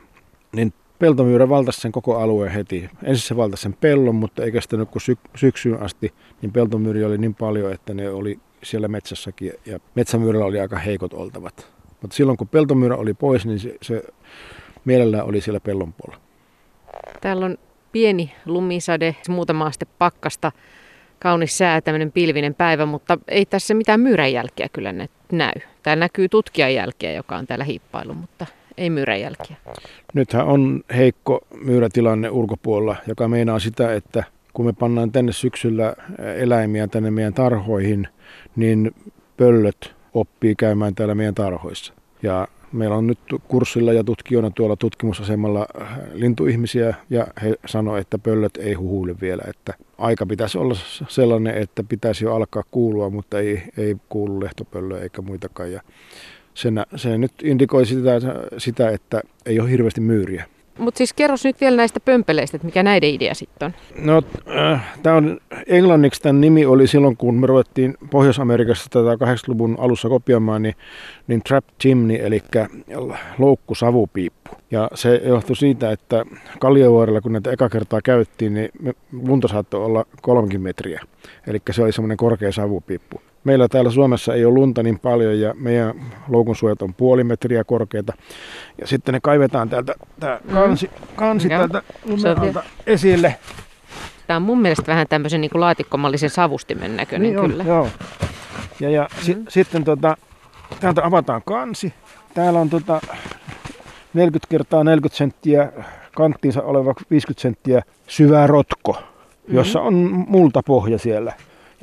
Niin 0.55 0.73
peltomyyrä 0.99 1.49
valtasi 1.49 1.81
sen 1.81 1.91
koko 1.91 2.17
alueen 2.17 2.51
heti. 2.51 2.89
Ensin 3.03 3.27
se 3.27 3.38
valtasi 3.38 3.63
sen 3.63 3.73
pellon, 3.73 4.15
mutta 4.15 4.43
ei 4.43 4.51
kestänyt 4.51 4.89
kuin 4.89 5.01
sy- 5.01 5.17
syksyyn 5.36 5.81
asti, 5.81 6.13
niin 6.41 6.51
peltomyyri 6.51 7.03
oli 7.03 7.17
niin 7.17 7.36
paljon, 7.36 7.73
että 7.73 7.93
ne 7.93 8.10
oli 8.10 8.39
siellä 8.63 8.88
metsässäkin 8.88 9.53
ja 9.65 9.79
metsämyyrällä 9.95 10.45
oli 10.45 10.60
aika 10.60 10.77
heikot 10.77 11.13
oltavat. 11.13 11.67
Mutta 12.01 12.15
silloin 12.15 12.38
kun 12.38 12.47
peltomyyrä 12.47 12.95
oli 12.95 13.13
pois, 13.13 13.45
niin 13.45 13.60
se, 13.60 13.77
se 13.81 14.03
mielellään 14.86 15.25
oli 15.25 15.41
siellä 15.41 15.60
pellon 15.60 15.93
puolella. 15.93 16.23
Täällä 17.21 17.45
on 17.45 17.58
pieni 17.91 18.31
lumisade, 18.45 19.15
muutama 19.29 19.65
aste 19.65 19.86
pakkasta, 19.99 20.51
kaunis 21.19 21.58
sää, 21.58 21.81
tämmöinen 21.81 22.12
pilvinen 22.12 22.55
päivä, 22.55 22.86
mutta 22.86 23.17
ei 23.27 23.45
tässä 23.45 23.73
mitään 23.73 23.99
myyrän 23.99 24.34
jälkeä 24.34 24.67
kyllä 24.73 24.93
näy. 25.31 25.53
Täällä 25.84 25.99
näkyy 25.99 26.29
tutkijan 26.29 26.73
jälkeä, 26.73 27.12
joka 27.12 27.38
on 27.38 27.47
täällä 27.47 27.65
hiippailu, 27.65 28.13
mutta 28.13 28.45
ei 28.77 28.89
myyrän 28.89 29.21
jälkiä. 29.21 29.55
Nythän 30.13 30.45
on 30.45 30.83
heikko 30.95 31.39
myyrätilanne 31.63 32.29
ulkopuolella, 32.29 32.95
joka 33.07 33.27
meinaa 33.27 33.59
sitä, 33.59 33.93
että 33.93 34.23
kun 34.53 34.65
me 34.65 34.73
pannaan 34.73 35.11
tänne 35.11 35.31
syksyllä 35.31 35.95
eläimiä 36.35 36.88
tänne 36.88 37.11
meidän 37.11 37.33
tarhoihin, 37.33 38.07
niin 38.55 38.91
pöllöt 39.38 39.95
oppii 40.13 40.55
käymään 40.55 40.95
täällä 40.95 41.15
meidän 41.15 41.35
tarhoissa. 41.35 41.93
Ja 42.23 42.47
meillä 42.71 42.95
on 42.95 43.07
nyt 43.07 43.19
kurssilla 43.47 43.93
ja 43.93 44.03
tutkijoina 44.03 44.51
tuolla 44.51 44.75
tutkimusasemalla 44.75 45.67
lintuihmisiä 46.13 46.93
ja 47.09 47.27
he 47.43 47.55
sanoivat, 47.65 48.01
että 48.01 48.17
pöllöt 48.17 48.57
ei 48.57 48.73
huhuile 48.73 49.15
vielä, 49.21 49.43
että 49.47 49.73
aika 49.97 50.25
pitäisi 50.25 50.57
olla 50.57 50.75
sellainen, 51.07 51.57
että 51.57 51.83
pitäisi 51.83 52.25
jo 52.25 52.35
alkaa 52.35 52.63
kuulua, 52.71 53.09
mutta 53.09 53.39
ei, 53.39 53.63
ei 53.77 53.95
kuulu 54.09 54.39
lehtopöllöä 54.39 54.99
eikä 54.99 55.21
muitakaan. 55.21 55.71
Ja 55.71 55.81
sen, 56.55 56.85
se 56.95 57.17
nyt 57.17 57.31
indikoi 57.43 57.85
sitä, 57.85 58.11
sitä, 58.57 58.89
että 58.89 59.21
ei 59.45 59.59
ole 59.59 59.71
hirveästi 59.71 60.01
myyriä. 60.01 60.45
Mutta 60.77 60.97
siis 60.97 61.13
kerros 61.13 61.43
nyt 61.43 61.61
vielä 61.61 61.77
näistä 61.77 61.99
pömpeleistä, 61.99 62.57
että 62.57 62.65
mikä 62.65 62.83
näiden 62.83 63.09
idea 63.09 63.33
sitten 63.33 63.65
on? 63.65 63.73
No, 64.05 64.23
äh, 64.57 64.97
tämä 65.03 65.15
on 65.15 65.39
englanniksi 65.67 66.21
tämän 66.21 66.41
nimi 66.41 66.65
oli 66.65 66.87
silloin, 66.87 67.17
kun 67.17 67.35
me 67.35 67.47
ruvettiin 67.47 67.97
Pohjois-Amerikassa 68.11 68.89
tätä 68.89 69.25
80-luvun 69.25 69.75
alussa 69.79 70.09
kopioimaan, 70.09 70.61
niin, 70.61 70.75
niin 71.27 71.41
trap 71.43 71.65
chimney, 71.81 72.17
eli 72.25 72.43
loukku 73.39 73.75
savupiippu. 73.75 74.51
Ja 74.71 74.89
se 74.93 75.21
johtui 75.25 75.55
siitä, 75.55 75.91
että 75.91 76.25
Kalliovuorella, 76.59 77.21
kun 77.21 77.31
näitä 77.31 77.51
eka 77.51 77.69
kertaa 77.69 78.01
käyttiin, 78.01 78.53
niin 78.53 78.69
lunta 79.11 79.47
saattoi 79.47 79.85
olla 79.85 80.05
kolmekin 80.21 80.61
metriä. 80.61 81.01
Eli 81.47 81.61
se 81.71 81.83
oli 81.83 81.91
semmoinen 81.91 82.17
korkea 82.17 82.51
savupiippu. 82.51 83.21
Meillä 83.45 83.67
täällä 83.67 83.91
Suomessa 83.91 84.34
ei 84.34 84.45
ole 84.45 84.53
lunta 84.53 84.84
niin 84.84 84.99
paljon 84.99 85.39
ja 85.39 85.53
meidän 85.58 85.93
loukun 86.27 86.55
suojat 86.55 86.81
on 86.81 86.93
puoli 86.93 87.23
metriä 87.23 87.63
korkeita. 87.63 88.13
Ja 88.81 88.88
sitten 88.88 89.13
ne 89.13 89.19
kaivetaan 89.23 89.69
täältä 89.69 89.93
tämä 90.19 90.39
mm. 90.43 90.53
kansi, 90.53 90.89
kansi 91.15 91.47
mm. 91.47 91.49
täältä 91.49 91.81
lumelta 92.05 92.63
esille. 92.88 93.36
Tämä 94.27 94.38
on 94.38 94.43
mun 94.43 94.62
mielestä 94.62 94.88
vähän 94.88 95.08
tämmöisen 95.10 95.41
niin 95.41 95.51
kuin 95.51 95.62
laatikkomallisen 95.62 96.29
savustimen 96.29 96.97
näköinen 96.97 97.29
niin 97.29 97.39
on, 97.39 97.49
kyllä. 97.49 97.63
Joo. 97.63 97.88
Ja, 98.79 98.89
ja 98.89 99.03
mm. 99.03 99.23
si, 99.23 99.38
sitten 99.49 99.84
tota, 99.84 100.17
täältä 100.79 101.05
avataan 101.05 101.41
kansi. 101.45 101.93
Täällä 102.34 102.60
on 102.60 102.69
tota 102.69 103.01
40 104.13 104.47
kertaa 104.49 104.84
40 104.84 105.17
senttiä 105.17 105.71
kanttiinsa 106.15 106.62
oleva 106.62 106.93
50 107.12 107.41
senttiä 107.41 107.81
syvä 108.08 108.47
rotko, 108.47 108.97
jossa 109.47 109.79
mm. 109.79 109.86
on 109.86 110.25
multapohja 110.27 110.97
siellä. 110.97 111.34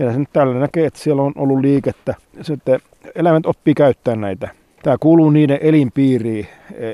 Ja 0.04 0.12
nyt 0.12 0.28
tällä 0.32 0.58
näkee, 0.58 0.86
että 0.86 0.98
siellä 1.00 1.22
on 1.22 1.32
ollut 1.36 1.60
liikettä. 1.60 2.14
Sitten 2.42 2.80
eläimet 3.14 3.46
oppii 3.46 3.74
käyttää 3.74 4.16
näitä. 4.16 4.48
Tämä 4.82 4.96
kuuluu 5.00 5.30
niiden 5.30 5.58
elinpiiriin. 5.60 6.46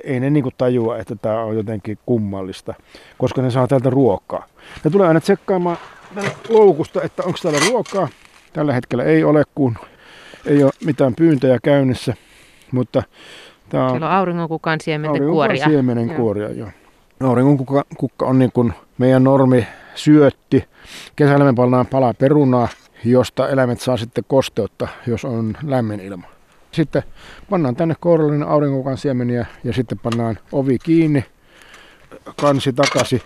Ei 0.05 0.21
ne 0.21 0.31
niinku 0.31 0.51
tajua, 0.59 0.99
että 0.99 1.17
tämä 1.17 1.43
on 1.43 1.57
jotenkin 1.57 1.99
kummallista, 2.07 2.75
koska 3.19 3.43
ne 3.43 3.51
saa 3.51 3.67
täältä 3.67 3.91
ruokaa. 3.91 4.47
Ne 4.85 4.91
tulee 4.91 5.09
aina 5.09 5.21
tsekkaamaan 5.21 5.77
loukusta, 6.49 7.03
että 7.03 7.23
onko 7.23 7.39
täällä 7.43 7.61
ruokaa. 7.71 8.09
Tällä 8.53 8.73
hetkellä 8.73 9.05
ei 9.05 9.25
ole, 9.25 9.43
kun 9.55 9.77
ei 10.47 10.63
ole 10.65 10.73
mitään 10.85 11.15
pyyntöjä 11.15 11.59
käynnissä. 11.63 12.15
Mutta 12.73 13.03
tämä 13.69 13.85
on, 13.85 13.91
Siellä 13.91 14.07
on 14.07 14.13
auringonkukan 14.13 14.81
siemenen 14.81 15.23
kuoria. 15.31 15.69
siemenen 15.69 16.11
kuoria, 16.11 16.49
joo. 16.53 16.69
Auringonkukka 17.21 18.27
on 18.27 18.39
niin 18.39 18.53
kuin 18.53 18.73
meidän 18.99 19.25
normi 19.25 19.67
syötti. 19.95 20.65
Kesällä 21.17 21.45
me 21.45 21.53
pannaan 21.53 21.87
palaa 21.87 22.15
perunaa 22.15 22.69
josta 23.05 23.49
eläimet 23.49 23.81
saa 23.81 23.97
sitten 23.97 24.25
kosteutta, 24.29 24.89
jos 25.07 25.25
on 25.25 25.57
lämmin 25.63 26.01
ilma. 26.01 26.27
Sitten 26.73 27.03
pannaan 27.51 27.77
tänne 27.77 27.95
kourallinen 28.01 28.49
aurinkokan 28.49 28.99
siemeniä 28.99 29.47
ja 29.65 29.73
sitten 29.73 29.99
pannaan 29.99 30.39
ovi 30.53 30.79
kiinni, 30.79 31.25
kansi 32.41 32.73
takaisin 32.73 33.23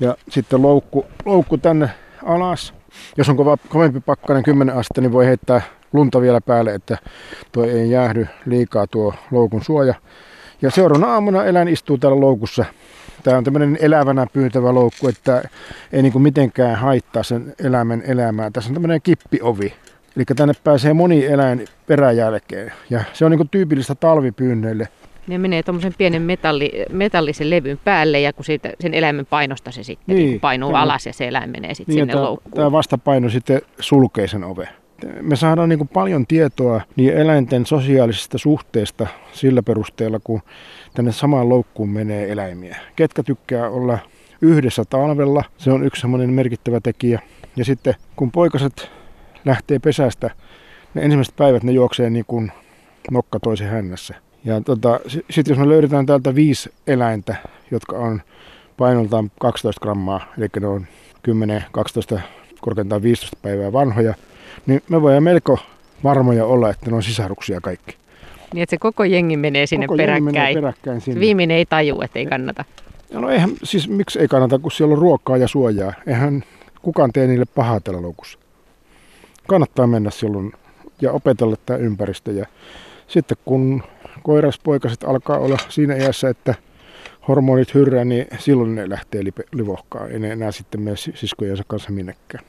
ja 0.00 0.16
sitten 0.28 0.62
loukku, 0.62 1.06
loukku 1.24 1.58
tänne 1.58 1.90
alas. 2.24 2.74
Jos 3.16 3.28
on 3.28 3.36
kova, 3.36 3.56
kovempi 3.68 4.00
pakkanen 4.00 4.42
10 4.42 4.74
astetta, 4.74 5.00
niin 5.00 5.12
voi 5.12 5.26
heittää 5.26 5.62
lunta 5.92 6.20
vielä 6.20 6.40
päälle, 6.40 6.74
että 6.74 6.98
tuo 7.52 7.64
ei 7.64 7.90
jäähdy 7.90 8.26
liikaa 8.46 8.86
tuo 8.86 9.14
loukun 9.30 9.64
suoja. 9.64 9.94
Ja 10.62 10.70
seuraavana 10.70 11.12
aamuna 11.12 11.44
eläin 11.44 11.68
istuu 11.68 11.98
täällä 11.98 12.20
loukussa 12.20 12.64
Tämä 13.22 13.38
on 13.38 13.44
tämmöinen 13.44 13.78
elävänä 13.80 14.26
pyytävä 14.32 14.74
loukku, 14.74 15.08
että 15.08 15.42
ei 15.92 16.02
niin 16.02 16.12
kuin 16.12 16.22
mitenkään 16.22 16.76
haittaa 16.76 17.22
sen 17.22 17.54
eläimen 17.64 18.02
elämää. 18.06 18.50
Tässä 18.50 18.70
on 18.70 18.74
tämmöinen 18.74 19.02
kippiovi. 19.02 19.74
Eli 20.16 20.24
tänne 20.36 20.54
pääsee 20.64 20.92
moni 20.92 21.26
eläin 21.26 21.64
peräjälkeen. 21.86 22.72
Ja 22.90 23.04
se 23.12 23.24
on 23.24 23.30
niin 23.30 23.38
kuin 23.38 23.48
tyypillistä 23.48 23.94
talvipyynneille. 23.94 24.88
Ne 25.26 25.38
menee 25.38 25.62
tuommoisen 25.62 25.94
pienen 25.98 26.22
metalli, 26.22 26.84
metallisen 26.92 27.50
levyn 27.50 27.80
päälle 27.84 28.20
ja 28.20 28.32
kun 28.32 28.44
siitä, 28.44 28.72
sen 28.80 28.94
eläimen 28.94 29.26
painosta 29.26 29.70
se 29.70 29.82
sitten 29.82 30.16
niin, 30.16 30.40
painuu 30.40 30.70
tämä, 30.70 30.82
alas 30.82 31.06
ja 31.06 31.12
se 31.12 31.28
eläin 31.28 31.50
menee 31.50 31.74
sitten 31.74 31.94
niin, 31.94 32.02
sinne 32.02 32.12
tämä, 32.12 32.24
loukkuun. 32.24 32.54
Tämä 32.54 32.72
vastapaino 32.72 33.28
sitten 33.28 33.60
sulkee 33.80 34.28
sen 34.28 34.44
ove. 34.44 34.68
Me 35.20 35.36
saadaan 35.36 35.68
niin 35.68 35.88
paljon 35.88 36.26
tietoa 36.26 36.80
niin 36.96 37.14
eläinten 37.14 37.66
sosiaalisista 37.66 38.38
suhteista 38.38 39.06
sillä 39.32 39.62
perusteella, 39.62 40.20
kun 40.24 40.42
tänne 40.94 41.12
samaan 41.12 41.48
loukkuun 41.48 41.88
menee 41.88 42.32
eläimiä. 42.32 42.76
Ketkä 42.96 43.22
tykkää 43.22 43.68
olla 43.68 43.98
yhdessä 44.40 44.84
talvella, 44.90 45.44
se 45.58 45.72
on 45.72 45.84
yksi 45.84 46.00
semmoinen 46.00 46.30
merkittävä 46.30 46.80
tekijä. 46.80 47.20
Ja 47.56 47.64
sitten 47.64 47.94
kun 48.16 48.30
poikaset 48.30 48.90
lähtee 49.44 49.78
pesästä, 49.78 50.30
ne 50.94 51.02
ensimmäiset 51.02 51.36
päivät 51.36 51.62
ne 51.62 51.72
juoksee 51.72 52.10
niin 52.10 52.24
kuin 52.28 52.52
nokka 53.10 53.40
toisen 53.40 53.68
hännässä. 53.68 54.14
Ja 54.44 54.60
tota, 54.60 55.00
sitten 55.06 55.52
jos 55.52 55.58
me 55.58 55.68
löydetään 55.68 56.06
täältä 56.06 56.34
viisi 56.34 56.72
eläintä, 56.86 57.36
jotka 57.70 57.96
on 57.96 58.22
painoltaan 58.76 59.30
12 59.40 59.80
grammaa, 59.80 60.32
eli 60.38 60.46
ne 60.60 60.66
on 60.66 60.86
10, 61.22 61.64
12, 61.72 62.20
korkeintaan 62.62 63.02
15 63.02 63.36
päivää 63.42 63.72
vanhoja, 63.72 64.14
niin 64.66 64.82
me 64.88 65.02
voidaan 65.02 65.22
melko 65.22 65.58
varmoja 66.04 66.44
olla, 66.46 66.70
että 66.70 66.90
ne 66.90 66.96
on 66.96 67.02
sisaruksia 67.02 67.60
kaikki. 67.60 67.96
Niin, 68.54 68.62
että 68.62 68.70
se 68.70 68.78
koko 68.78 69.04
jengi 69.04 69.36
menee 69.36 69.66
sinne 69.66 69.86
Koko 69.86 69.96
peräkkäin. 69.96 70.24
jengi 70.24 70.38
menee 70.38 70.54
peräkkäin 70.54 71.00
sinne. 71.00 71.20
Viimeinen 71.20 71.56
ei 71.56 71.66
taju, 71.66 72.00
että 72.00 72.18
ei 72.18 72.26
kannata. 72.26 72.64
No 73.12 73.28
eihän, 73.30 73.50
siis 73.62 73.88
miksi 73.88 74.18
ei 74.18 74.28
kannata, 74.28 74.58
kun 74.58 74.72
siellä 74.72 74.92
on 74.92 74.98
ruokaa 74.98 75.36
ja 75.36 75.48
suojaa. 75.48 75.92
Eihän 76.06 76.44
kukaan 76.82 77.12
tee 77.12 77.26
niille 77.26 77.44
pahaa 77.44 77.80
tällä 77.80 78.02
loukussa. 78.02 78.38
Kannattaa 79.48 79.86
mennä 79.86 80.10
silloin 80.10 80.52
ja 81.00 81.12
opetella 81.12 81.56
tämä 81.66 81.76
ympäristö. 81.76 82.32
Ja 82.32 82.46
sitten 83.08 83.36
kun 83.44 83.82
koiraspoikaset 84.22 85.04
alkaa 85.04 85.38
olla 85.38 85.56
siinä 85.68 85.96
iässä, 85.96 86.28
että 86.28 86.54
hormonit 87.28 87.74
hyrrää, 87.74 88.04
niin 88.04 88.26
silloin 88.38 88.74
ne 88.74 88.88
lähtee 88.88 89.22
livohkaan. 89.52 90.10
Ei 90.10 90.18
ne 90.18 90.32
enää 90.32 90.52
sitten 90.52 90.80
mene 90.80 90.96
siskojensa 90.96 91.62
kanssa 91.66 91.90
minnekään. 91.90 92.44